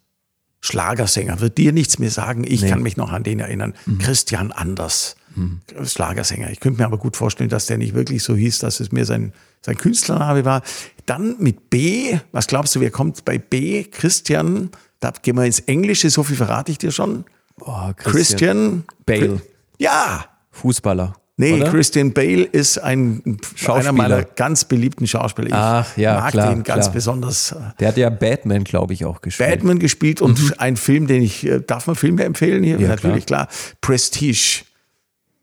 Schlagersänger, 0.63 1.41
wird 1.41 1.57
dir 1.57 1.73
nichts 1.73 1.99
mehr 1.99 2.11
sagen. 2.11 2.45
Ich 2.47 2.63
nee. 2.63 2.69
kann 2.69 2.83
mich 2.83 2.97
noch 2.97 3.13
an 3.13 3.23
den 3.23 3.41
erinnern. 3.41 3.75
Mhm. 3.87 3.99
Christian 3.99 4.53
Anders, 4.53 5.17
mhm. 5.35 5.61
Schlagersänger. 5.85 6.51
Ich 6.51 6.61
könnte 6.61 6.81
mir 6.81 6.87
aber 6.87 6.99
gut 6.99 7.17
vorstellen, 7.17 7.49
dass 7.49 7.67
der 7.67 7.79
nicht 7.79 7.95
wirklich 7.95 8.23
so 8.23 8.37
hieß, 8.37 8.59
dass 8.59 8.81
es 8.81 8.93
mir 8.93 9.07
sein, 9.07 9.33
sein 9.63 9.79
Künstlername 9.79 10.45
war. 10.45 10.63
Dann 11.07 11.37
mit 11.39 11.71
B, 11.71 12.19
was 12.33 12.47
glaubst 12.47 12.75
du, 12.75 12.81
wer 12.81 12.91
kommt 12.91 13.25
bei 13.25 13.39
B? 13.39 13.85
Christian, 13.85 14.71
da 14.99 15.13
gehen 15.23 15.37
wir 15.37 15.45
ins 15.47 15.61
Englische, 15.61 16.11
so 16.11 16.25
viel 16.25 16.37
verrate 16.37 16.73
ich 16.73 16.79
dir 16.79 16.91
schon. 16.91 17.25
Oh, 17.61 17.93
Christian, 17.97 17.97
Christian 17.97 18.85
Bale. 19.07 19.43
Ja. 19.79 20.27
Fußballer. 20.51 21.15
Nee, 21.41 21.55
oder? 21.55 21.71
Christian 21.71 22.13
Bale 22.13 22.43
ist 22.43 22.77
ein, 22.77 23.39
einer 23.67 23.93
meiner 23.93 24.25
ganz 24.25 24.67
beliebten 24.67 25.07
Schauspieler. 25.07 25.49
Ich 25.49 25.55
Ach, 25.55 25.97
ja, 25.97 26.21
mag 26.21 26.33
klar, 26.33 26.55
den 26.55 26.65
ganz 26.65 26.85
klar. 26.85 26.93
besonders. 26.93 27.57
Der 27.79 27.89
hat 27.89 27.97
ja 27.97 28.11
Batman, 28.11 28.63
glaube 28.65 28.93
ich, 28.93 29.07
auch 29.07 29.23
gespielt. 29.23 29.49
Batman 29.49 29.79
gespielt 29.79 30.21
und 30.21 30.39
mhm. 30.39 30.53
ein 30.59 30.77
Film, 30.77 31.07
den 31.07 31.23
ich, 31.23 31.47
äh, 31.47 31.61
darf 31.61 31.87
man 31.87 31.97
Filme 31.97 32.25
empfehlen 32.25 32.63
hier? 32.63 32.79
Ja, 32.79 32.89
Natürlich, 32.89 33.25
klar. 33.25 33.47
klar. 33.47 33.59
Prestige. 33.81 34.65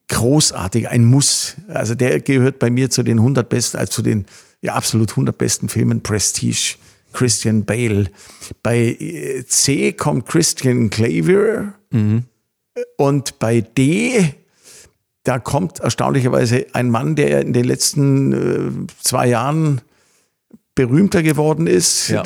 Großartig, 0.10 0.88
ein 0.88 1.04
Muss. 1.04 1.56
Also 1.68 1.96
der 1.96 2.20
gehört 2.22 2.60
bei 2.60 2.70
mir 2.70 2.92
zu 2.92 3.02
den 3.02 3.18
100 3.18 3.50
besten, 3.50 3.78
also 3.78 3.90
zu 3.90 4.02
den 4.04 4.28
ja, 4.62 4.74
absolut 4.76 5.12
100 5.12 5.36
besten 5.36 5.68
Filmen. 5.68 6.04
Prestige. 6.04 6.76
Christian 7.12 7.66
Bale. 7.66 8.12
Bei 8.62 8.78
äh, 8.78 9.44
C 9.48 9.94
kommt 9.94 10.28
Christian 10.28 10.92
Clavier. 10.92 11.74
Mhm. 11.92 12.24
Und 12.98 13.40
bei 13.40 13.62
D 13.62 14.36
da 15.28 15.40
kommt 15.40 15.82
erstaunlicherweise 15.82 16.68
ein 16.72 16.90
Mann, 16.90 17.18
der 17.18 17.42
in 17.42 17.52
den 17.52 17.66
letzten 17.66 18.32
äh, 18.32 18.88
zwei 19.02 19.28
Jahren 19.28 19.82
berühmter 20.74 21.22
geworden 21.22 21.68
ist. 21.68 22.08
Ja. 22.08 22.24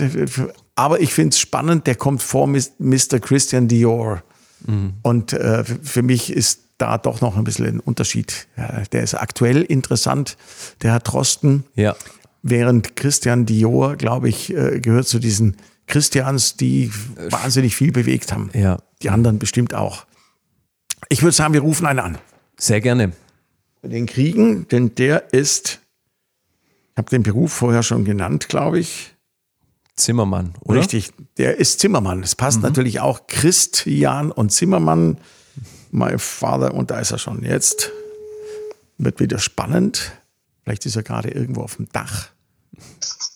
Aber 0.75 0.99
ich 0.99 1.11
finde 1.11 1.29
es 1.29 1.39
spannend, 1.39 1.87
der 1.87 1.95
kommt 1.95 2.21
vor 2.21 2.45
Mr. 2.45 3.19
Christian 3.19 3.67
Dior. 3.67 4.21
Mhm. 4.67 4.93
Und 5.01 5.33
äh, 5.33 5.63
für 5.63 6.03
mich 6.03 6.31
ist 6.31 6.59
da 6.77 6.99
doch 6.99 7.21
noch 7.21 7.37
ein 7.37 7.43
bisschen 7.43 7.65
ein 7.65 7.79
Unterschied. 7.79 8.47
Ja, 8.55 8.83
der 8.91 9.01
ist 9.01 9.15
aktuell 9.15 9.63
interessant, 9.63 10.37
der 10.83 10.91
Herr 10.91 11.03
Trosten. 11.03 11.63
Ja. 11.73 11.95
Während 12.43 12.95
Christian 12.95 13.47
Dior, 13.47 13.95
glaube 13.95 14.29
ich, 14.29 14.53
äh, 14.53 14.79
gehört 14.79 15.07
zu 15.07 15.17
diesen 15.17 15.57
Christians, 15.87 16.55
die 16.55 16.91
wahnsinnig 17.29 17.75
viel 17.75 17.91
bewegt 17.91 18.31
haben. 18.31 18.49
Ja. 18.53 18.77
Die 19.01 19.09
anderen 19.09 19.39
bestimmt 19.39 19.73
auch. 19.73 20.05
Ich 21.09 21.21
würde 21.21 21.35
sagen, 21.35 21.53
wir 21.53 21.61
rufen 21.61 21.85
einen 21.85 21.99
an. 21.99 22.17
Sehr 22.57 22.81
gerne. 22.81 23.13
Den 23.83 24.05
kriegen, 24.05 24.67
denn 24.67 24.93
der 24.95 25.33
ist, 25.33 25.79
ich 26.91 26.97
habe 26.97 27.09
den 27.09 27.23
Beruf 27.23 27.51
vorher 27.51 27.83
schon 27.83 28.05
genannt, 28.05 28.47
glaube 28.47 28.79
ich. 28.79 29.15
Zimmermann, 29.95 30.53
oder? 30.61 30.79
Richtig, 30.79 31.11
der 31.37 31.57
ist 31.57 31.79
Zimmermann. 31.79 32.23
Es 32.23 32.35
passt 32.35 32.57
mhm. 32.57 32.63
natürlich 32.63 32.99
auch 32.99 33.27
Christian 33.27 34.31
und 34.31 34.51
Zimmermann. 34.51 35.17
My 35.91 36.17
Father, 36.17 36.73
und 36.73 36.91
da 36.91 36.99
ist 36.99 37.11
er 37.11 37.17
schon 37.17 37.43
jetzt. 37.43 37.91
Wird 38.97 39.19
wieder 39.19 39.39
spannend. 39.39 40.13
Vielleicht 40.63 40.85
ist 40.85 40.95
er 40.95 41.03
gerade 41.03 41.29
irgendwo 41.29 41.61
auf 41.61 41.75
dem 41.75 41.89
Dach. 41.89 42.29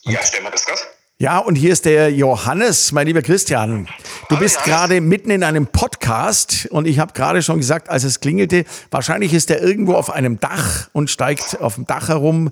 Ja, 0.03 0.23
stellen 0.23 0.43
wir 0.43 0.51
das 0.51 0.65
Gott. 0.65 0.79
Ja, 1.17 1.37
und 1.37 1.55
hier 1.55 1.71
ist 1.71 1.85
der 1.85 2.11
Johannes, 2.11 2.91
mein 2.91 3.07
lieber 3.07 3.21
Christian. 3.21 3.87
Du 4.27 4.37
bist 4.37 4.61
gerade 4.65 4.99
mitten 4.99 5.29
in 5.29 5.45
einem 5.45 5.65
Podcast 5.65 6.67
und 6.71 6.85
ich 6.85 6.99
habe 6.99 7.13
gerade 7.13 7.41
schon 7.41 7.59
gesagt, 7.59 7.87
als 7.87 8.03
es 8.03 8.19
klingelte, 8.19 8.65
wahrscheinlich 8.91 9.33
ist 9.33 9.49
er 9.49 9.61
irgendwo 9.61 9.93
auf 9.93 10.09
einem 10.09 10.41
Dach 10.41 10.89
und 10.91 11.09
steigt 11.09 11.61
auf 11.61 11.75
dem 11.75 11.85
Dach 11.85 12.09
herum 12.09 12.51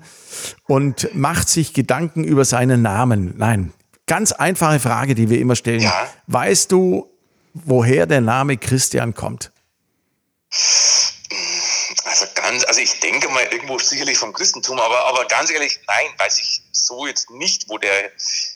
und 0.65 1.13
macht 1.13 1.49
sich 1.49 1.73
Gedanken 1.73 2.23
über 2.23 2.45
seinen 2.45 2.81
Namen. 2.81 3.33
Nein, 3.37 3.73
ganz 4.07 4.31
einfache 4.31 4.79
Frage, 4.79 5.13
die 5.13 5.29
wir 5.29 5.41
immer 5.41 5.57
stellen. 5.57 5.81
Ja. 5.81 6.07
Weißt 6.27 6.71
du, 6.71 7.11
woher 7.53 8.05
der 8.05 8.21
Name 8.21 8.55
Christian 8.55 9.13
kommt? 9.13 9.51
Also 12.05 12.27
ganz, 12.33 12.63
also 12.63 12.79
ich 12.79 12.97
denke 13.01 13.27
mal 13.27 13.43
irgendwo 13.51 13.77
sicherlich 13.77 14.17
vom 14.17 14.31
Christentum, 14.31 14.79
aber, 14.79 15.05
aber 15.07 15.25
ganz 15.25 15.51
ehrlich, 15.51 15.81
nein, 15.85 16.05
weiß 16.17 16.37
ich 16.37 16.61
so 16.71 17.05
jetzt 17.05 17.29
nicht, 17.31 17.67
wo 17.67 17.77
der 17.77 18.11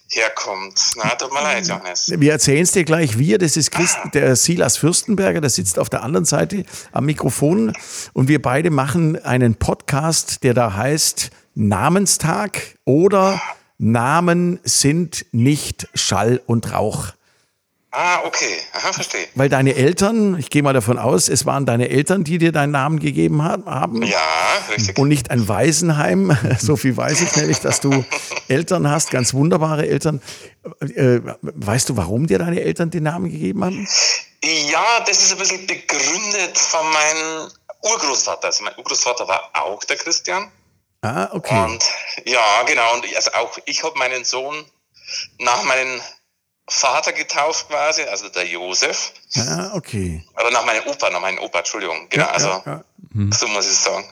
herkommt. 0.09 0.79
Na, 0.95 1.15
tut 1.15 1.33
mir 1.33 1.41
leid, 1.41 1.67
Johannes. 1.67 2.11
Wir 2.15 2.31
erzählen 2.31 2.63
es 2.63 2.71
dir 2.71 2.83
gleich. 2.83 3.17
Wir, 3.17 3.37
das 3.37 3.57
ist 3.57 3.71
Christ, 3.71 3.97
ah. 4.03 4.09
der 4.13 4.35
Silas 4.35 4.77
Fürstenberger, 4.77 5.41
der 5.41 5.49
sitzt 5.49 5.79
auf 5.79 5.89
der 5.89 6.03
anderen 6.03 6.25
Seite 6.25 6.63
am 6.91 7.05
Mikrofon 7.05 7.73
und 8.13 8.27
wir 8.27 8.41
beide 8.41 8.69
machen 8.69 9.23
einen 9.23 9.55
Podcast, 9.55 10.43
der 10.43 10.53
da 10.53 10.73
heißt 10.73 11.31
Namenstag 11.55 12.61
oder 12.85 13.41
Namen 13.77 14.59
sind 14.63 15.25
nicht 15.31 15.87
Schall 15.93 16.41
und 16.45 16.71
Rauch. 16.71 17.13
Ah, 17.99 18.21
okay. 18.25 18.59
Aha, 18.73 18.93
verstehe. 18.93 19.27
Weil 19.33 19.49
deine 19.49 19.73
Eltern, 19.73 20.37
ich 20.37 20.51
gehe 20.51 20.61
mal 20.61 20.73
davon 20.73 20.99
aus, 20.99 21.29
es 21.29 21.47
waren 21.47 21.65
deine 21.65 21.89
Eltern, 21.89 22.23
die 22.23 22.37
dir 22.37 22.51
deinen 22.51 22.69
Namen 22.69 22.99
gegeben 22.99 23.41
haben. 23.41 24.03
Ja, 24.03 24.19
richtig. 24.69 24.99
Und 24.99 25.07
nicht 25.07 25.31
ein 25.31 25.47
Waisenheim. 25.47 26.37
So 26.59 26.75
viel 26.75 26.95
weiß 26.95 27.21
ich 27.21 27.35
nämlich, 27.35 27.59
dass 27.59 27.81
du 27.81 28.05
Eltern 28.47 28.87
hast, 28.89 29.09
ganz 29.09 29.33
wunderbare 29.33 29.87
Eltern. 29.87 30.21
Äh, 30.81 31.21
weißt 31.41 31.89
du, 31.89 31.97
warum 31.97 32.27
dir 32.27 32.37
deine 32.37 32.61
Eltern 32.61 32.91
den 32.91 33.03
Namen 33.03 33.31
gegeben 33.31 33.63
haben? 33.63 33.87
Ja, 34.43 34.99
das 35.07 35.23
ist 35.23 35.31
ein 35.31 35.39
bisschen 35.39 35.65
begründet 35.65 36.55
von 36.55 36.85
meinem 36.91 37.49
Urgroßvater. 37.81 38.45
Also 38.45 38.63
mein 38.63 38.75
Urgroßvater 38.77 39.27
war 39.27 39.49
auch 39.53 39.83
der 39.85 39.97
Christian. 39.97 40.51
Ah, 41.01 41.29
okay. 41.31 41.63
Und 41.63 41.83
ja, 42.25 42.63
genau. 42.67 42.93
Und 42.93 43.15
also 43.15 43.31
auch 43.33 43.57
ich 43.65 43.83
habe 43.83 43.97
meinen 43.97 44.23
Sohn 44.23 44.65
nach 45.39 45.63
meinen 45.63 46.01
Vater 46.69 47.13
getauft 47.13 47.69
quasi, 47.69 48.03
also 48.03 48.27
der 48.29 48.45
Josef. 48.45 49.13
Ja, 49.31 49.73
okay. 49.73 50.23
Oder 50.35 50.51
nach 50.51 50.65
meinem 50.65 50.85
Opa, 50.85 51.09
nach 51.09 51.21
meinem 51.21 51.39
Opa, 51.39 51.59
Entschuldigung. 51.59 52.07
Genau, 52.09 52.25
ja, 52.25 52.31
also 52.31 52.47
ja, 52.47 52.63
ja. 52.65 52.83
Mhm. 53.13 53.31
so 53.31 53.47
muss 53.47 53.65
ich 53.65 53.77
sagen. 53.77 54.05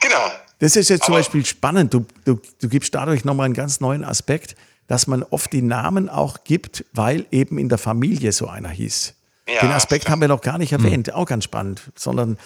Genau. 0.00 0.32
Das 0.58 0.74
ist 0.74 0.88
jetzt 0.88 1.04
zum 1.04 1.14
Beispiel 1.14 1.44
spannend. 1.44 1.94
Du, 1.94 2.06
du, 2.24 2.40
du 2.60 2.68
gibst 2.68 2.94
dadurch 2.94 3.24
nochmal 3.24 3.46
einen 3.46 3.54
ganz 3.54 3.80
neuen 3.80 4.04
Aspekt, 4.04 4.56
dass 4.88 5.06
man 5.06 5.22
oft 5.22 5.52
die 5.52 5.62
Namen 5.62 6.08
auch 6.08 6.44
gibt, 6.44 6.84
weil 6.92 7.26
eben 7.30 7.58
in 7.58 7.68
der 7.68 7.78
Familie 7.78 8.32
so 8.32 8.48
einer 8.48 8.70
hieß. 8.70 9.14
Ja, 9.48 9.60
Den 9.60 9.72
Aspekt 9.72 10.02
stimmt. 10.02 10.12
haben 10.12 10.20
wir 10.22 10.28
noch 10.28 10.40
gar 10.40 10.58
nicht 10.58 10.72
erwähnt, 10.72 11.08
mhm. 11.08 11.12
auch 11.12 11.26
ganz 11.26 11.44
spannend. 11.44 11.82
Sondern, 11.94 12.38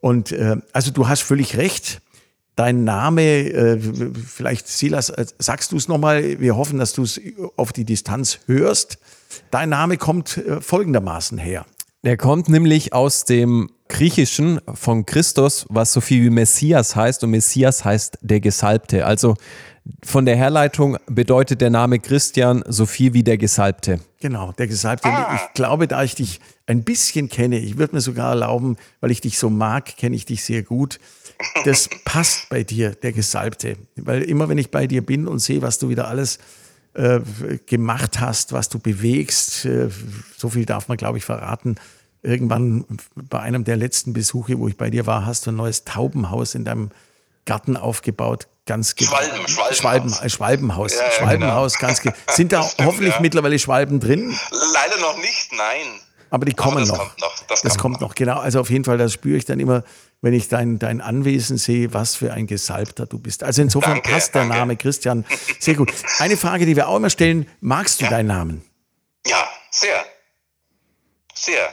und 0.00 0.32
äh, 0.32 0.56
also 0.72 0.90
du 0.90 1.08
hast 1.08 1.22
völlig 1.22 1.56
recht 1.56 2.00
dein 2.56 2.84
Name, 2.84 3.22
äh, 3.22 3.78
vielleicht 3.78 4.66
Silas, 4.66 5.10
äh, 5.10 5.26
sagst 5.38 5.72
du 5.72 5.76
es 5.76 5.88
nochmal, 5.88 6.40
wir 6.40 6.56
hoffen, 6.56 6.78
dass 6.78 6.94
du 6.94 7.02
es 7.02 7.20
auf 7.56 7.72
die 7.72 7.84
Distanz 7.84 8.40
hörst. 8.46 8.98
Dein 9.50 9.68
Name 9.68 9.98
kommt 9.98 10.38
äh, 10.38 10.60
folgendermaßen 10.60 11.38
her. 11.38 11.66
Der 12.02 12.16
kommt 12.16 12.48
nämlich 12.48 12.92
aus 12.92 13.24
dem 13.24 13.70
Griechischen 13.88 14.60
von 14.74 15.06
Christus, 15.06 15.66
was 15.68 15.92
so 15.92 16.00
viel 16.00 16.24
wie 16.24 16.30
Messias 16.30 16.96
heißt 16.96 17.22
und 17.24 17.30
Messias 17.30 17.84
heißt 17.84 18.18
der 18.22 18.40
Gesalbte. 18.40 19.06
Also 19.06 19.34
von 20.02 20.24
der 20.24 20.36
Herleitung 20.36 20.96
bedeutet 21.06 21.60
der 21.60 21.70
Name 21.70 22.00
Christian 22.00 22.64
so 22.66 22.86
viel 22.86 23.12
wie 23.12 23.22
der 23.22 23.38
Gesalbte. 23.38 24.00
Genau, 24.20 24.52
der 24.52 24.66
Gesalbte. 24.66 25.08
Ah. 25.08 25.34
Ich 25.36 25.54
glaube, 25.54 25.86
da 25.86 26.02
ich 26.02 26.14
dich 26.16 26.40
ein 26.66 26.82
bisschen 26.82 27.28
kenne, 27.28 27.58
ich 27.58 27.78
würde 27.78 27.94
mir 27.94 28.00
sogar 28.00 28.30
erlauben, 28.30 28.76
weil 29.00 29.12
ich 29.12 29.20
dich 29.20 29.38
so 29.38 29.50
mag, 29.50 29.96
kenne 29.96 30.16
ich 30.16 30.26
dich 30.26 30.44
sehr 30.44 30.62
gut 30.62 30.98
das 31.64 31.88
passt 32.04 32.48
bei 32.48 32.62
dir, 32.62 32.90
der 32.90 33.12
Gesalbte. 33.12 33.76
Weil 33.96 34.22
immer, 34.22 34.48
wenn 34.48 34.58
ich 34.58 34.70
bei 34.70 34.86
dir 34.86 35.04
bin 35.04 35.26
und 35.28 35.38
sehe, 35.38 35.62
was 35.62 35.78
du 35.78 35.88
wieder 35.88 36.08
alles 36.08 36.38
äh, 36.94 37.20
gemacht 37.66 38.20
hast, 38.20 38.52
was 38.52 38.68
du 38.68 38.78
bewegst, 38.78 39.64
äh, 39.64 39.88
so 40.36 40.48
viel 40.48 40.64
darf 40.64 40.88
man, 40.88 40.96
glaube 40.96 41.18
ich, 41.18 41.24
verraten. 41.24 41.76
Irgendwann 42.22 42.84
bei 43.14 43.40
einem 43.40 43.64
der 43.64 43.76
letzten 43.76 44.12
Besuche, 44.12 44.58
wo 44.58 44.66
ich 44.68 44.76
bei 44.76 44.90
dir 44.90 45.06
war, 45.06 45.26
hast 45.26 45.46
du 45.46 45.50
ein 45.50 45.56
neues 45.56 45.84
Taubenhaus 45.84 46.54
in 46.54 46.64
deinem 46.64 46.90
Garten 47.44 47.76
aufgebaut. 47.76 48.48
Ganz 48.66 48.94
Schwalben, 48.98 49.46
Schwalbenhaus. 49.46 49.76
Schwalben, 49.78 50.12
äh, 50.12 50.28
Schwalbenhaus. 50.28 50.94
Ja, 50.94 51.10
Schwalbenhaus, 51.12 51.78
genau. 51.78 51.92
ganz 51.92 52.02
Sind 52.34 52.52
da 52.52 52.62
stimmt, 52.68 52.88
hoffentlich 52.88 53.14
ja. 53.14 53.20
mittlerweile 53.20 53.58
Schwalben 53.58 54.00
drin? 54.00 54.36
Leider 54.50 55.00
noch 55.00 55.16
nicht, 55.18 55.52
nein. 55.52 56.00
Aber 56.30 56.44
die 56.44 56.54
kommen 56.54 56.78
Aber 56.78 56.80
das 56.80 56.88
noch. 56.88 56.98
Kommt 56.98 57.20
noch. 57.20 57.46
Das, 57.46 57.62
das 57.62 57.78
kommt 57.78 58.00
noch. 58.00 58.08
noch, 58.08 58.14
genau. 58.14 58.38
Also 58.38 58.60
auf 58.60 58.70
jeden 58.70 58.84
Fall, 58.84 58.98
das 58.98 59.12
spüre 59.12 59.36
ich 59.36 59.44
dann 59.44 59.60
immer, 59.60 59.84
wenn 60.22 60.32
ich 60.32 60.48
dein, 60.48 60.78
dein 60.78 61.00
Anwesen 61.00 61.58
sehe, 61.58 61.92
was 61.92 62.16
für 62.16 62.32
ein 62.32 62.46
Gesalbter 62.46 63.06
du 63.06 63.18
bist. 63.18 63.42
Also 63.42 63.62
insofern 63.62 63.94
danke, 63.94 64.10
passt 64.10 64.34
der 64.34 64.42
danke. 64.42 64.56
Name 64.56 64.76
Christian 64.76 65.24
sehr 65.60 65.74
gut. 65.74 65.92
Eine 66.18 66.36
Frage, 66.36 66.66
die 66.66 66.76
wir 66.76 66.88
auch 66.88 66.96
immer 66.96 67.10
stellen, 67.10 67.48
magst 67.60 68.00
du 68.00 68.04
ja. 68.04 68.10
deinen 68.10 68.28
Namen? 68.28 68.70
Ja, 69.26 69.48
sehr. 69.70 70.04
Sehr. 71.34 71.72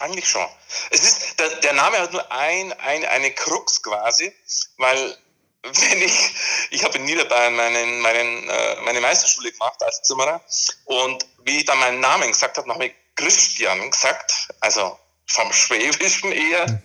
Eigentlich 0.00 0.28
schon. 0.28 0.46
Es 0.90 1.02
ist, 1.02 1.38
der, 1.38 1.48
der 1.60 1.72
Name 1.74 1.98
hat 1.98 2.12
nur 2.12 2.32
ein, 2.32 2.72
ein, 2.72 3.04
eine 3.04 3.30
Krux 3.30 3.82
quasi, 3.82 4.32
weil 4.78 5.16
wenn 5.62 6.02
ich, 6.02 6.30
ich 6.70 6.84
habe 6.84 6.98
in 6.98 7.04
Niederbayern 7.04 7.54
meinen, 7.54 8.00
meinen, 8.00 8.48
äh, 8.48 8.76
meine 8.84 9.00
Meisterschule 9.00 9.52
gemacht 9.52 9.82
als 9.82 10.02
Zimmerer 10.02 10.40
und 10.84 11.24
wie 11.44 11.58
ich 11.58 11.64
dann 11.64 11.78
meinen 11.78 12.00
Namen 12.00 12.28
gesagt 12.28 12.58
habe, 12.58 12.68
habe 12.72 12.86
ich 12.86 12.94
Christian 13.16 13.90
gesagt, 13.90 14.48
also 14.60 14.98
vom 15.26 15.52
Schwäbischen 15.52 16.32
eher. 16.32 16.82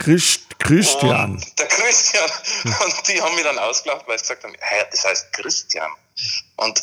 Christ, 0.00 0.58
Christian. 0.58 1.32
Und 1.32 1.58
der 1.58 1.66
Christian. 1.66 2.30
Und 2.64 3.08
die 3.08 3.20
haben 3.20 3.34
mich 3.34 3.44
dann 3.44 3.58
ausgelacht, 3.58 4.08
weil 4.08 4.16
ich 4.16 4.22
gesagt 4.22 4.42
habe, 4.42 4.54
hä, 4.58 4.84
das 4.90 5.04
heißt 5.04 5.32
Christian. 5.34 5.90
Und 6.56 6.82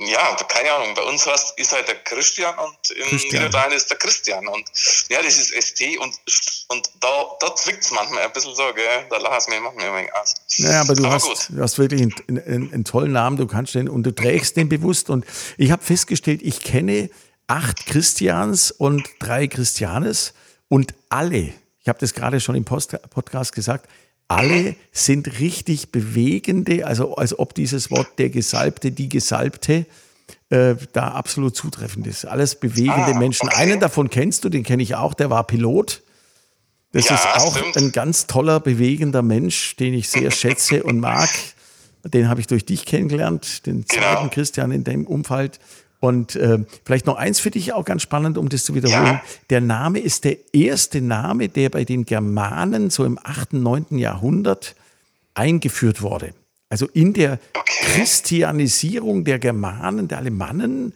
ja, 0.00 0.36
keine 0.48 0.72
Ahnung, 0.72 0.94
bei 0.94 1.02
uns 1.02 1.26
heißt, 1.26 1.58
ist 1.58 1.72
halt 1.72 1.88
der 1.88 2.02
Christian 2.02 2.54
und 2.58 2.90
in 2.90 3.08
Christian. 3.08 3.44
Niederrhein 3.44 3.72
ist 3.72 3.88
der 3.88 3.98
Christian. 3.98 4.46
Und 4.48 4.64
ja, 5.08 5.22
das 5.22 5.38
ist 5.38 5.54
ST 5.54 5.96
und, 5.98 6.12
und 6.68 6.90
da, 7.00 7.08
da 7.40 7.54
zwickt 7.54 7.84
es 7.84 7.92
manchmal 7.92 8.22
ein 8.22 8.32
bisschen 8.32 8.54
so, 8.54 8.64
gell? 8.74 9.06
Da 9.10 9.18
lachen 9.18 9.38
es 9.38 9.48
mir 9.48 9.60
manchmal 9.60 9.86
ein 9.86 9.94
wenig 9.94 10.14
aus. 10.14 10.34
Naja, 10.58 10.80
aber 10.80 10.94
du, 10.94 11.04
Aber 11.04 11.14
hast, 11.14 11.48
du 11.48 11.62
hast 11.62 11.78
wirklich 11.78 12.02
einen, 12.02 12.14
einen, 12.28 12.72
einen 12.74 12.84
tollen 12.84 13.12
Namen, 13.12 13.36
du 13.36 13.46
kannst 13.46 13.76
den 13.76 13.88
und 13.88 14.02
du 14.02 14.14
trägst 14.14 14.56
den 14.56 14.68
bewusst. 14.68 15.08
Und 15.08 15.24
ich 15.56 15.70
habe 15.70 15.84
festgestellt, 15.84 16.40
ich 16.42 16.60
kenne 16.60 17.10
acht 17.46 17.86
Christians 17.86 18.72
und 18.72 19.08
drei 19.20 19.46
Christianes 19.46 20.34
und 20.68 20.94
alle, 21.08 21.54
ich 21.86 21.88
habe 21.88 22.00
das 22.00 22.14
gerade 22.14 22.40
schon 22.40 22.56
im 22.56 22.64
Post 22.64 22.96
Podcast 23.10 23.54
gesagt, 23.54 23.88
alle 24.26 24.74
sind 24.90 25.38
richtig 25.38 25.92
bewegende, 25.92 26.84
also 26.84 27.14
als 27.14 27.38
ob 27.38 27.54
dieses 27.54 27.92
Wort 27.92 28.08
der 28.18 28.28
Gesalbte, 28.28 28.90
die 28.90 29.08
Gesalbte, 29.08 29.86
äh, 30.50 30.74
da 30.92 31.12
absolut 31.12 31.54
zutreffend 31.56 32.08
ist. 32.08 32.24
Alles 32.24 32.56
bewegende 32.56 33.14
Ah, 33.14 33.18
Menschen. 33.18 33.46
okay. 33.48 33.56
Einen 33.56 33.78
davon 33.78 34.10
kennst 34.10 34.42
du, 34.42 34.48
den 34.48 34.64
kenne 34.64 34.82
ich 34.82 34.96
auch, 34.96 35.14
der 35.14 35.30
war 35.30 35.46
Pilot. 35.46 36.02
Das 36.90 37.08
Ja, 37.08 37.14
ist 37.14 37.26
auch 37.40 37.56
stimmt. 37.56 37.76
ein 37.76 37.92
ganz 37.92 38.26
toller, 38.26 38.58
bewegender 38.58 39.22
Mensch, 39.22 39.76
den 39.76 39.94
ich 39.94 40.08
sehr 40.08 40.32
schätze 40.32 40.82
und 40.82 40.98
mag. 40.98 41.28
Den 42.02 42.28
habe 42.28 42.40
ich 42.40 42.48
durch 42.48 42.64
dich 42.66 42.84
kennengelernt, 42.84 43.64
den 43.66 43.84
Genau. 43.86 44.02
zweiten 44.14 44.30
Christian 44.30 44.72
in 44.72 44.82
dem 44.82 45.06
Umfeld. 45.06 45.60
Und 46.00 46.36
äh, 46.36 46.58
vielleicht 46.84 47.06
noch 47.06 47.16
eins 47.16 47.40
für 47.40 47.50
dich 47.50 47.72
auch 47.72 47.84
ganz 47.84 48.02
spannend, 48.02 48.38
um 48.38 48.48
das 48.48 48.64
zu 48.64 48.74
wiederholen. 48.74 49.14
Ja. 49.14 49.22
Der 49.50 49.60
Name 49.60 49.98
ist 49.98 50.24
der 50.24 50.36
erste 50.54 51.00
Name, 51.00 51.48
der 51.48 51.70
bei 51.70 51.84
den 51.84 52.04
Germanen 52.04 52.90
so 52.90 53.04
im 53.04 53.18
8., 53.22 53.54
9. 53.54 53.98
Jahrhundert 53.98 54.76
eingeführt 55.34 56.02
wurde. 56.02 56.34
Also 56.68 56.86
in 56.86 57.12
der. 57.12 57.38
Christianisierung 57.80 59.24
der 59.24 59.38
Germanen, 59.38 60.08
der 60.08 60.18
Alemannen, 60.18 60.92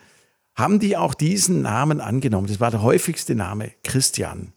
haben 0.54 0.78
die 0.78 0.96
auch 0.96 1.14
diesen 1.14 1.62
Namen 1.62 2.00
angenommen. 2.00 2.46
Das 2.46 2.60
war 2.60 2.70
der 2.70 2.82
häufigste 2.82 3.34
Name, 3.34 3.72
Christian. 3.82 4.52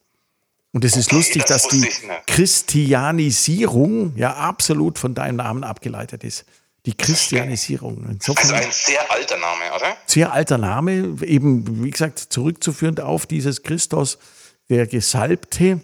Und 0.74 0.84
es 0.84 0.98
ist 0.98 1.08
Okay, 1.08 1.16
lustig, 1.16 1.44
das 1.46 1.64
dass 1.64 1.72
die. 1.72 1.88
Christianisierung 2.28 4.14
ja 4.18 4.34
absolut 4.34 4.98
von 4.98 5.14
deinem 5.14 5.38
Namen 5.38 5.64
abgeleitet 5.64 6.24
ist. 6.24 6.46
Die 6.86 6.94
Christianisierung. 6.96 8.06
Insofern 8.10 8.44
Also 8.44 8.56
ein 8.56 8.72
sehr 8.72 9.10
alter 9.12 9.38
Name, 9.38 9.74
oder? 9.76 9.96
sehr 10.06 10.34
alter 10.34 10.58
Name, 10.58 11.16
eben, 11.26 11.84
wie 11.84 11.92
gesagt, 11.92 12.20
zurückzuführen 12.20 13.00
auf 13.00 13.26
dieses 13.26 13.64
Christus, 13.64 14.18
der 14.70 14.86
Gesalbte. 14.88 15.80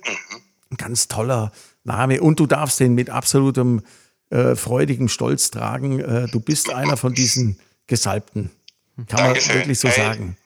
Ein 0.72 0.78
ganz 0.78 1.08
toller 1.08 1.52
Name. 1.84 2.22
Und 2.22 2.40
du 2.40 2.46
darfst 2.48 2.80
den 2.82 2.96
mit 2.96 3.10
absolutem 3.10 3.82
äh, 4.30 4.56
freudigem 4.56 5.08
Stolz 5.08 5.52
tragen. 5.52 6.00
Äh, 6.00 6.28
du 6.28 6.40
bist 6.40 6.70
einer 6.72 6.98
von 6.98 7.14
diesen 7.14 7.60
Gesalbten. 7.88 8.52
Kann 8.96 9.06
Dankeschön. 9.08 9.48
man 9.48 9.58
wirklich 9.62 9.80
so 9.80 9.88
Hey. 9.88 9.96
sagen. 10.06 10.38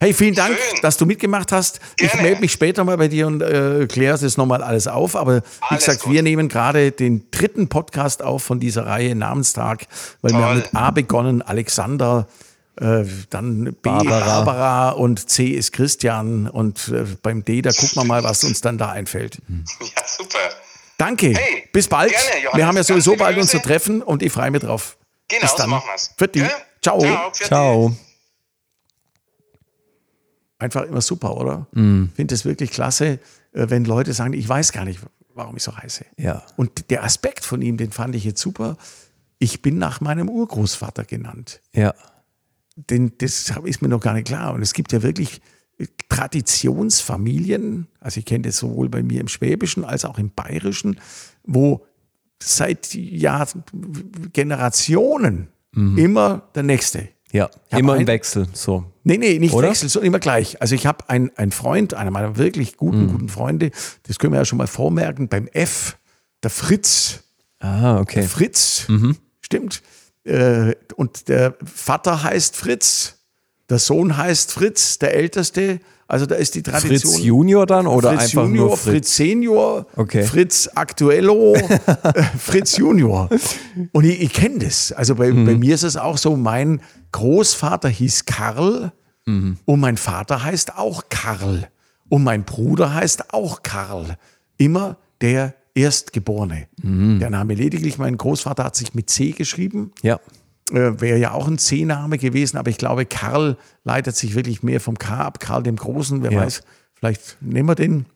Hey, 0.00 0.14
vielen 0.14 0.34
Dank, 0.36 0.56
Schön. 0.56 0.80
dass 0.82 0.96
du 0.96 1.06
mitgemacht 1.06 1.50
hast. 1.50 1.80
Ich 1.98 2.06
Gerne. 2.10 2.22
melde 2.22 2.40
mich 2.40 2.52
später 2.52 2.84
mal 2.84 2.96
bei 2.96 3.08
dir 3.08 3.26
und 3.26 3.42
äh, 3.42 3.86
kläre 3.88 4.16
das 4.16 4.36
nochmal 4.36 4.62
alles 4.62 4.86
auf. 4.86 5.16
Aber 5.16 5.38
wie 5.38 5.40
Alles 5.60 5.84
gesagt, 5.86 6.04
gut. 6.04 6.12
wir 6.12 6.22
nehmen 6.22 6.48
gerade 6.48 6.92
den 6.92 7.28
dritten 7.32 7.68
Podcast 7.68 8.22
auf 8.22 8.44
von 8.44 8.60
dieser 8.60 8.86
Reihe 8.86 9.16
Namenstag, 9.16 9.86
weil 10.22 10.32
wir 10.32 10.38
Toll. 10.38 10.48
haben 10.48 10.56
mit 10.58 10.74
A 10.74 10.90
begonnen, 10.92 11.42
Alexander, 11.42 12.28
äh, 12.80 13.02
dann 13.30 13.64
B 13.64 13.72
Barbara. 13.82 14.44
Barbara. 14.44 14.90
und 14.90 15.28
C 15.28 15.46
ist 15.48 15.72
Christian 15.72 16.46
und 16.48 16.88
äh, 16.94 17.04
beim 17.20 17.44
D, 17.44 17.60
da 17.60 17.72
gucken 17.72 17.96
wir 17.96 18.04
mal, 18.04 18.22
was 18.22 18.44
uns 18.44 18.60
dann 18.60 18.78
da 18.78 18.90
einfällt. 18.92 19.38
Ja, 19.48 20.02
super. 20.06 20.38
Danke, 20.96 21.28
Hey, 21.34 21.64
bis 21.72 21.88
bald. 21.88 22.10
gerne, 22.12 22.24
Johannes. 22.44 22.56
wir 22.56 22.66
haben 22.68 22.76
ja 22.76 22.84
sowieso 22.84 23.16
bald 23.16 23.34
Grüße. 23.36 23.56
unser 23.56 23.66
Treffen 23.66 24.02
und 24.02 24.22
ich 24.22 24.32
freue 24.32 24.52
mich 24.52 24.62
drauf. 24.62 24.96
Genau, 25.28 25.40
bis 25.42 25.50
so 25.50 25.56
dann. 25.56 25.70
machen 25.70 25.88
wir's. 25.90 26.10
Für? 26.16 26.28
Ciao. 26.82 27.00
Ciao. 27.00 27.30
für 27.32 27.42
die. 27.42 27.44
Ciao. 27.48 27.96
Einfach 30.58 30.82
immer 30.82 31.00
super, 31.00 31.36
oder? 31.36 31.66
Mhm. 31.72 32.08
Ich 32.10 32.16
finde 32.16 32.34
es 32.34 32.44
wirklich 32.44 32.70
klasse, 32.70 33.20
äh, 33.52 33.70
wenn 33.70 33.84
Leute 33.84 34.12
sagen, 34.12 34.32
ich 34.32 34.48
weiß 34.48 34.72
gar 34.72 34.84
nicht, 34.84 35.00
warum 35.34 35.56
ich 35.56 35.62
so 35.62 35.76
heiße. 35.76 36.04
Ja. 36.16 36.42
Und 36.56 36.90
der 36.90 37.04
Aspekt 37.04 37.44
von 37.44 37.62
ihm, 37.62 37.76
den 37.76 37.92
fand 37.92 38.14
ich 38.16 38.24
jetzt 38.24 38.40
super. 38.40 38.76
Ich 39.38 39.62
bin 39.62 39.78
nach 39.78 40.00
meinem 40.00 40.28
Urgroßvater 40.28 41.04
genannt. 41.04 41.60
Ja. 41.72 41.94
denn 42.74 43.12
das 43.18 43.52
ist 43.64 43.82
mir 43.82 43.88
noch 43.88 44.00
gar 44.00 44.14
nicht 44.14 44.26
klar. 44.26 44.52
Und 44.54 44.62
es 44.62 44.72
gibt 44.72 44.92
ja 44.92 45.02
wirklich 45.02 45.40
Traditionsfamilien, 46.08 47.86
also 48.00 48.18
ich 48.18 48.24
kenne 48.24 48.42
das 48.42 48.56
sowohl 48.58 48.88
bei 48.88 49.02
mir 49.02 49.20
im 49.20 49.28
Schwäbischen 49.28 49.84
als 49.84 50.04
auch 50.04 50.18
im 50.18 50.30
Bayerischen, 50.30 50.98
wo 51.44 51.86
seit 52.42 52.94
Jahr, 52.94 53.46
Generationen 54.32 55.48
immer 55.96 56.48
der 56.54 56.64
Nächste. 56.64 57.08
Ja. 57.32 57.50
Immer 57.70 57.96
im 57.96 58.06
Wechsel. 58.06 58.46
So. 58.54 58.84
Nee, 59.04 59.18
nee, 59.18 59.38
nicht 59.38 59.52
Oder? 59.54 59.68
wechseln, 59.68 59.88
sondern 59.88 60.06
immer 60.08 60.18
gleich. 60.18 60.60
Also 60.62 60.74
ich 60.74 60.86
habe 60.86 61.08
einen 61.10 61.30
einen 61.36 61.52
Freund, 61.52 61.94
einer 61.94 62.10
meiner 62.10 62.36
wirklich 62.36 62.76
guten, 62.76 63.04
Mhm. 63.06 63.12
guten 63.12 63.28
Freunde, 63.28 63.70
das 64.04 64.18
können 64.18 64.32
wir 64.32 64.38
ja 64.38 64.44
schon 64.44 64.58
mal 64.58 64.66
vormerken, 64.66 65.28
beim 65.28 65.46
F, 65.52 65.96
der 66.42 66.50
Fritz. 66.50 67.20
Ah, 67.60 67.98
okay. 68.00 68.22
Fritz, 68.22 68.84
Mhm. 68.88 69.16
stimmt. 69.40 69.82
Äh, 70.24 70.74
und 70.96 71.28
der 71.28 71.54
Vater 71.64 72.22
heißt 72.22 72.54
Fritz, 72.56 73.16
der 73.68 73.78
Sohn 73.78 74.16
heißt 74.16 74.52
Fritz, 74.52 74.98
der 74.98 75.14
Älteste. 75.14 75.80
Also 76.10 76.24
da 76.24 76.36
ist 76.36 76.54
die 76.54 76.62
Tradition. 76.62 77.12
Fritz 77.12 77.22
Junior 77.24 77.66
dann 77.66 77.86
oder 77.86 78.10
Fritz 78.12 78.20
einfach 78.22 78.44
Junior, 78.44 78.66
nur 78.68 78.76
Fritz, 78.78 78.92
Fritz? 78.92 79.16
Senior, 79.16 79.86
Okay. 79.96 80.22
Fritz 80.22 80.68
Aktuello, 80.74 81.54
äh, 81.56 82.22
Fritz 82.38 82.78
Junior. 82.78 83.28
Und 83.92 84.04
ich, 84.04 84.20
ich 84.22 84.32
kenne 84.32 84.60
das. 84.60 84.92
Also 84.92 85.14
bei, 85.16 85.30
Mhm. 85.30 85.44
bei 85.44 85.54
mir 85.54 85.74
ist 85.74 85.82
es 85.82 85.96
auch 85.98 86.16
so, 86.16 86.34
mein 86.36 86.80
Großvater 87.12 87.88
hieß 87.88 88.24
Karl 88.26 88.92
Mhm. 89.26 89.58
und 89.66 89.80
mein 89.80 89.96
Vater 89.98 90.42
heißt 90.42 90.76
auch 90.78 91.04
Karl 91.10 91.68
und 92.08 92.24
mein 92.24 92.44
Bruder 92.44 92.94
heißt 92.94 93.34
auch 93.34 93.62
Karl. 93.62 94.16
Immer 94.56 94.96
der 95.20 95.54
Erstgeborene. 95.74 96.66
Mhm. 96.82 97.18
Der 97.20 97.28
Name 97.30 97.54
lediglich, 97.54 97.98
mein 97.98 98.16
Großvater 98.16 98.64
hat 98.64 98.74
sich 98.76 98.94
mit 98.94 99.10
C 99.10 99.32
geschrieben 99.32 99.92
Ja. 100.02 100.18
äh, 100.72 101.00
wäre 101.00 101.18
ja 101.18 101.32
auch 101.32 101.46
ein 101.46 101.58
C-Name 101.58 102.16
gewesen, 102.18 102.56
aber 102.56 102.70
ich 102.70 102.78
glaube, 102.78 103.04
Karl 103.06 103.56
leitet 103.84 104.16
sich 104.16 104.34
wirklich 104.34 104.62
mehr 104.62 104.80
vom 104.80 104.98
K 104.98 105.16
ab, 105.18 105.40
Karl 105.40 105.62
dem 105.62 105.76
Großen, 105.76 106.22
wer 106.22 106.32
Ja. 106.32 106.40
weiß, 106.40 106.62
vielleicht 106.94 107.36
nehmen 107.40 107.68
wir 107.68 107.74
den. 107.74 108.06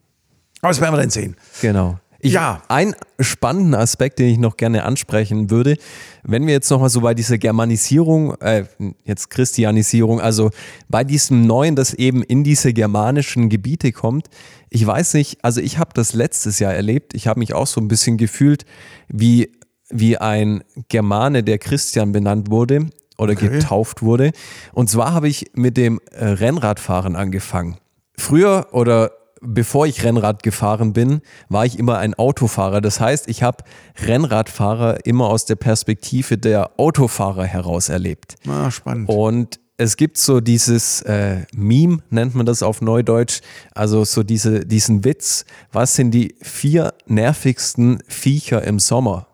Aber 0.61 0.69
das 0.71 0.81
werden 0.81 0.93
wir 0.95 0.99
dann 1.01 1.09
sehen. 1.09 1.35
Genau. 1.61 1.99
Ich, 2.23 2.31
Ja. 2.31 2.63
Ein 2.69 2.95
spannenden 3.19 3.75
Aspekt, 3.75 4.17
den 4.17 4.29
ich 4.29 4.37
noch 4.37 4.55
gerne 4.55 4.83
ansprechen 4.83 5.49
würde, 5.49 5.75
wenn 6.23 6.47
wir 6.47 6.53
jetzt 6.53 6.69
nochmal 6.69 6.89
so 6.89 7.01
bei 7.01 7.13
dieser 7.13 7.37
Germanisierung, 7.37 8.35
äh, 8.39 8.63
jetzt 9.03 9.29
Christianisierung, 9.29 10.21
also 10.21 10.49
bei 10.87 11.03
diesem 11.03 11.45
Neuen, 11.45 11.75
das 11.75 11.93
eben 11.93 12.23
in 12.23 12.45
diese 12.45 12.71
germanischen 12.71 13.49
Gebiete 13.49 13.91
kommt. 13.91 14.29
Ich 14.69 14.87
weiß 14.87 15.15
nicht, 15.15 15.43
also 15.43 15.59
ich 15.59 15.77
habe 15.77 15.91
das 15.93 16.13
letztes 16.13 16.59
Jahr 16.59 16.73
erlebt. 16.73 17.13
Ich 17.13 17.27
habe 17.27 17.39
mich 17.39 17.53
auch 17.53 17.67
so 17.67 17.81
ein 17.81 17.89
bisschen 17.89 18.17
gefühlt 18.17 18.65
wie, 19.09 19.51
wie 19.89 20.17
ein 20.17 20.63
Germane, 20.87 21.43
der 21.43 21.57
Christian 21.57 22.13
benannt 22.13 22.49
wurde 22.49 22.87
oder 23.17 23.35
getauft 23.35 24.01
wurde. 24.01 24.31
Und 24.71 24.89
zwar 24.89 25.13
habe 25.13 25.27
ich 25.27 25.51
mit 25.55 25.75
dem 25.75 25.99
äh, 26.11 26.23
Rennradfahren 26.25 27.17
angefangen. 27.17 27.77
Früher 28.17 28.67
oder 28.71 29.11
bevor 29.43 29.85
ich 29.85 30.03
Rennrad 30.03 30.43
gefahren 30.43 30.93
bin, 30.93 31.21
war 31.49 31.65
ich 31.65 31.77
immer 31.77 31.97
ein 31.97 32.13
Autofahrer. 32.13 32.81
Das 32.81 32.99
heißt, 32.99 33.27
ich 33.27 33.43
habe 33.43 33.63
Rennradfahrer 34.01 35.05
immer 35.05 35.27
aus 35.27 35.45
der 35.45 35.55
Perspektive 35.55 36.37
der 36.37 36.71
Autofahrer 36.79 37.45
heraus 37.45 37.89
erlebt. 37.89 38.35
Ah, 38.47 38.71
spannend. 38.71 39.09
Und 39.09 39.59
es 39.77 39.97
gibt 39.97 40.17
so 40.17 40.39
dieses 40.39 41.01
äh, 41.01 41.45
Meme, 41.55 41.99
nennt 42.09 42.35
man 42.35 42.45
das 42.45 42.63
auf 42.63 42.81
Neudeutsch, 42.81 43.41
also 43.73 44.05
so 44.05 44.23
diese, 44.23 44.65
diesen 44.65 45.03
Witz, 45.03 45.45
was 45.71 45.95
sind 45.95 46.11
die 46.11 46.35
vier 46.41 46.93
nervigsten 47.07 48.01
Viecher 48.07 48.63
im 48.63 48.79
Sommer? 48.79 49.27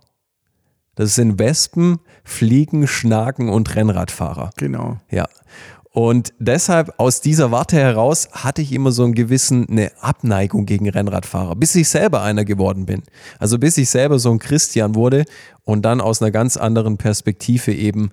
Das 0.95 1.15
sind 1.15 1.39
Wespen, 1.39 1.99
Fliegen, 2.23 2.87
Schnaken 2.87 3.49
und 3.49 3.75
Rennradfahrer. 3.75 4.49
Genau. 4.57 4.97
Ja. 5.09 5.27
Und 5.99 6.33
deshalb 6.39 6.93
aus 6.95 7.19
dieser 7.19 7.51
Warte 7.51 7.75
heraus 7.75 8.29
hatte 8.31 8.61
ich 8.61 8.71
immer 8.71 8.93
so 8.93 9.03
einen 9.03 9.15
gewissen 9.15 9.67
eine 9.67 9.91
Abneigung 9.99 10.65
gegen 10.65 10.89
Rennradfahrer, 10.89 11.57
bis 11.57 11.75
ich 11.75 11.89
selber 11.89 12.21
einer 12.21 12.45
geworden 12.45 12.85
bin. 12.85 13.03
Also 13.37 13.59
bis 13.59 13.77
ich 13.77 13.89
selber 13.89 14.17
so 14.17 14.31
ein 14.31 14.39
Christian 14.39 14.95
wurde 14.95 15.25
und 15.65 15.81
dann 15.81 15.99
aus 15.99 16.21
einer 16.21 16.31
ganz 16.31 16.55
anderen 16.55 16.95
Perspektive 16.95 17.73
eben 17.73 18.11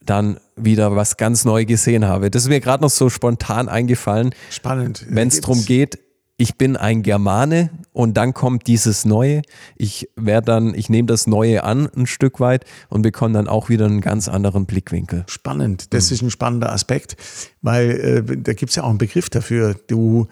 dann 0.00 0.40
wieder 0.56 0.96
was 0.96 1.18
ganz 1.18 1.44
neu 1.44 1.66
gesehen 1.66 2.06
habe. 2.06 2.30
Das 2.30 2.44
ist 2.44 2.48
mir 2.48 2.60
gerade 2.60 2.82
noch 2.82 2.88
so 2.88 3.10
spontan 3.10 3.68
eingefallen, 3.68 4.34
Spannend. 4.48 5.04
wenn 5.10 5.28
es 5.28 5.42
darum 5.42 5.62
geht, 5.66 5.98
ich 6.40 6.56
bin 6.56 6.76
ein 6.76 7.02
Germane 7.02 7.70
und 7.92 8.16
dann 8.16 8.32
kommt 8.32 8.68
dieses 8.68 9.04
Neue. 9.04 9.42
Ich 9.76 10.08
werde 10.14 10.46
dann, 10.46 10.72
ich 10.72 10.88
nehme 10.88 11.06
das 11.06 11.26
Neue 11.26 11.64
an 11.64 11.88
ein 11.96 12.06
Stück 12.06 12.38
weit 12.38 12.64
und 12.88 13.02
bekomme 13.02 13.34
dann 13.34 13.48
auch 13.48 13.68
wieder 13.68 13.86
einen 13.86 14.00
ganz 14.00 14.28
anderen 14.28 14.64
Blickwinkel. 14.64 15.24
Spannend. 15.26 15.92
Das 15.92 16.12
ist 16.12 16.22
ein 16.22 16.30
spannender 16.30 16.72
Aspekt, 16.72 17.16
weil 17.60 17.90
äh, 17.90 18.36
da 18.36 18.52
gibt 18.52 18.70
es 18.70 18.76
ja 18.76 18.84
auch 18.84 18.88
einen 18.88 18.98
Begriff 18.98 19.28
dafür. 19.28 19.74
Du 19.88 20.28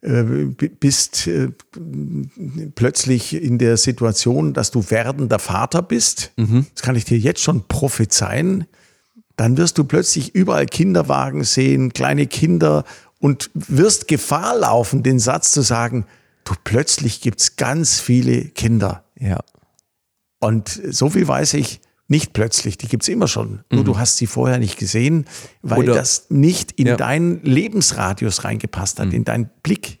äh, 0.00 0.24
bist 0.24 1.28
äh, 1.28 1.50
plötzlich 2.74 3.40
in 3.40 3.58
der 3.58 3.76
Situation, 3.76 4.54
dass 4.54 4.72
du 4.72 4.90
werdender 4.90 5.38
Vater 5.38 5.82
bist. 5.82 6.32
Mhm. 6.36 6.66
Das 6.74 6.82
kann 6.82 6.96
ich 6.96 7.04
dir 7.04 7.16
jetzt 7.16 7.40
schon 7.40 7.68
prophezeien. 7.68 8.64
Dann 9.36 9.56
wirst 9.56 9.78
du 9.78 9.84
plötzlich 9.84 10.34
überall 10.34 10.66
Kinderwagen 10.66 11.44
sehen, 11.44 11.92
kleine 11.92 12.26
Kinder 12.26 12.84
und 13.24 13.50
wirst 13.54 14.06
Gefahr 14.06 14.54
laufen, 14.54 15.02
den 15.02 15.18
Satz 15.18 15.50
zu 15.52 15.62
sagen, 15.62 16.04
du 16.44 16.52
plötzlich 16.62 17.22
gibt 17.22 17.40
es 17.40 17.56
ganz 17.56 17.98
viele 17.98 18.44
Kinder. 18.48 19.02
Ja. 19.18 19.38
Und 20.40 20.68
so 20.68 21.08
viel 21.08 21.26
weiß 21.26 21.54
ich, 21.54 21.80
nicht 22.06 22.34
plötzlich, 22.34 22.76
die 22.76 22.86
gibt 22.86 23.02
es 23.02 23.08
immer 23.08 23.26
schon. 23.26 23.64
Nur 23.72 23.80
mhm. 23.80 23.86
du 23.86 23.98
hast 23.98 24.18
sie 24.18 24.26
vorher 24.26 24.58
nicht 24.58 24.76
gesehen, 24.76 25.24
weil 25.62 25.84
Oder, 25.84 25.94
das 25.94 26.26
nicht 26.28 26.72
in 26.72 26.86
ja. 26.86 26.96
deinen 26.98 27.42
Lebensradius 27.42 28.44
reingepasst 28.44 29.00
hat, 29.00 29.06
mhm. 29.06 29.14
in 29.14 29.24
deinen 29.24 29.50
Blick. 29.62 30.00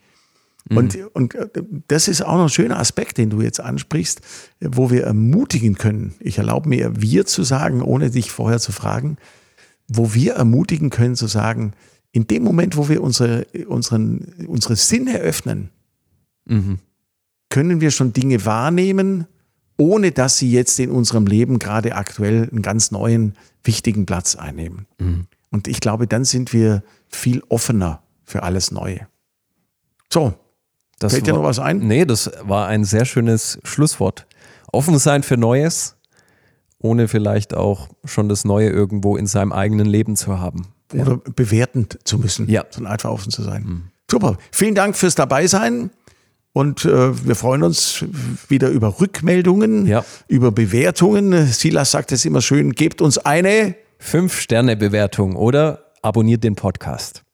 Mhm. 0.68 0.76
Und, 0.76 0.98
und 1.14 1.34
äh, 1.34 1.48
das 1.88 2.08
ist 2.08 2.20
auch 2.20 2.36
noch 2.36 2.42
ein 2.42 2.48
schöner 2.50 2.78
Aspekt, 2.78 3.16
den 3.16 3.30
du 3.30 3.40
jetzt 3.40 3.58
ansprichst, 3.58 4.20
wo 4.60 4.90
wir 4.90 5.04
ermutigen 5.04 5.76
können. 5.78 6.14
Ich 6.20 6.36
erlaube 6.36 6.68
mir, 6.68 7.00
wir 7.00 7.24
zu 7.24 7.42
sagen, 7.42 7.80
ohne 7.80 8.10
dich 8.10 8.30
vorher 8.30 8.58
zu 8.58 8.70
fragen, 8.70 9.16
wo 9.88 10.12
wir 10.12 10.34
ermutigen 10.34 10.90
können 10.90 11.16
zu 11.16 11.26
sagen, 11.26 11.72
in 12.14 12.28
dem 12.28 12.44
Moment, 12.44 12.76
wo 12.76 12.88
wir 12.88 13.02
unsere, 13.02 13.44
unseren, 13.66 14.20
unsere 14.46 14.76
Sinne 14.76 15.18
öffnen, 15.18 15.70
mhm. 16.44 16.78
können 17.50 17.80
wir 17.80 17.90
schon 17.90 18.12
Dinge 18.12 18.46
wahrnehmen, 18.46 19.26
ohne 19.76 20.12
dass 20.12 20.38
sie 20.38 20.50
jetzt 20.52 20.78
in 20.78 20.92
unserem 20.92 21.26
Leben 21.26 21.58
gerade 21.58 21.96
aktuell 21.96 22.48
einen 22.48 22.62
ganz 22.62 22.92
neuen, 22.92 23.34
wichtigen 23.64 24.06
Platz 24.06 24.36
einnehmen. 24.36 24.86
Mhm. 24.98 25.26
Und 25.50 25.66
ich 25.66 25.80
glaube, 25.80 26.06
dann 26.06 26.24
sind 26.24 26.52
wir 26.52 26.84
viel 27.08 27.42
offener 27.48 28.00
für 28.22 28.44
alles 28.44 28.70
Neue. 28.70 29.08
So, 30.08 30.34
das 31.00 31.14
fällt 31.14 31.26
dir 31.26 31.34
noch 31.34 31.42
was 31.42 31.58
ein? 31.58 31.78
Nee, 31.78 32.04
das 32.04 32.30
war 32.42 32.68
ein 32.68 32.84
sehr 32.84 33.06
schönes 33.06 33.58
Schlusswort. 33.64 34.28
Offen 34.70 35.00
sein 35.00 35.24
für 35.24 35.36
Neues, 35.36 35.96
ohne 36.78 37.08
vielleicht 37.08 37.54
auch 37.54 37.88
schon 38.04 38.28
das 38.28 38.44
Neue 38.44 38.68
irgendwo 38.68 39.16
in 39.16 39.26
seinem 39.26 39.52
eigenen 39.52 39.86
Leben 39.86 40.14
zu 40.14 40.38
haben. 40.38 40.73
Oder 40.92 41.12
ja. 41.12 41.32
bewertend 41.34 41.98
zu 42.04 42.18
müssen, 42.18 42.48
ja. 42.48 42.64
sondern 42.70 42.92
einfach 42.92 43.10
offen 43.10 43.30
zu 43.30 43.42
sein. 43.42 43.62
Mhm. 43.62 43.82
Super. 44.10 44.36
Vielen 44.52 44.74
Dank 44.74 44.96
fürs 44.96 45.14
Dabeisein. 45.14 45.90
Und 46.52 46.84
äh, 46.84 47.26
wir 47.26 47.34
freuen 47.34 47.64
uns 47.64 48.04
wieder 48.48 48.68
über 48.68 49.00
Rückmeldungen, 49.00 49.86
ja. 49.86 50.04
über 50.28 50.52
Bewertungen. 50.52 51.46
Silas 51.48 51.90
sagt 51.90 52.12
es 52.12 52.24
immer 52.24 52.42
schön, 52.42 52.74
gebt 52.74 53.02
uns 53.02 53.18
eine 53.18 53.74
Fünf-Sterne-Bewertung 53.98 55.34
oder 55.34 55.92
abonniert 56.02 56.44
den 56.44 56.54
Podcast. 56.54 57.24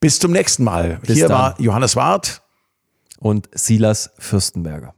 Bis 0.00 0.18
zum 0.18 0.32
nächsten 0.32 0.64
Mal. 0.64 0.98
Bis 1.06 1.16
Hier 1.16 1.28
dann. 1.28 1.38
war 1.38 1.60
Johannes 1.60 1.94
Wart 1.94 2.42
und 3.18 3.48
Silas 3.52 4.10
Fürstenberger. 4.18 4.94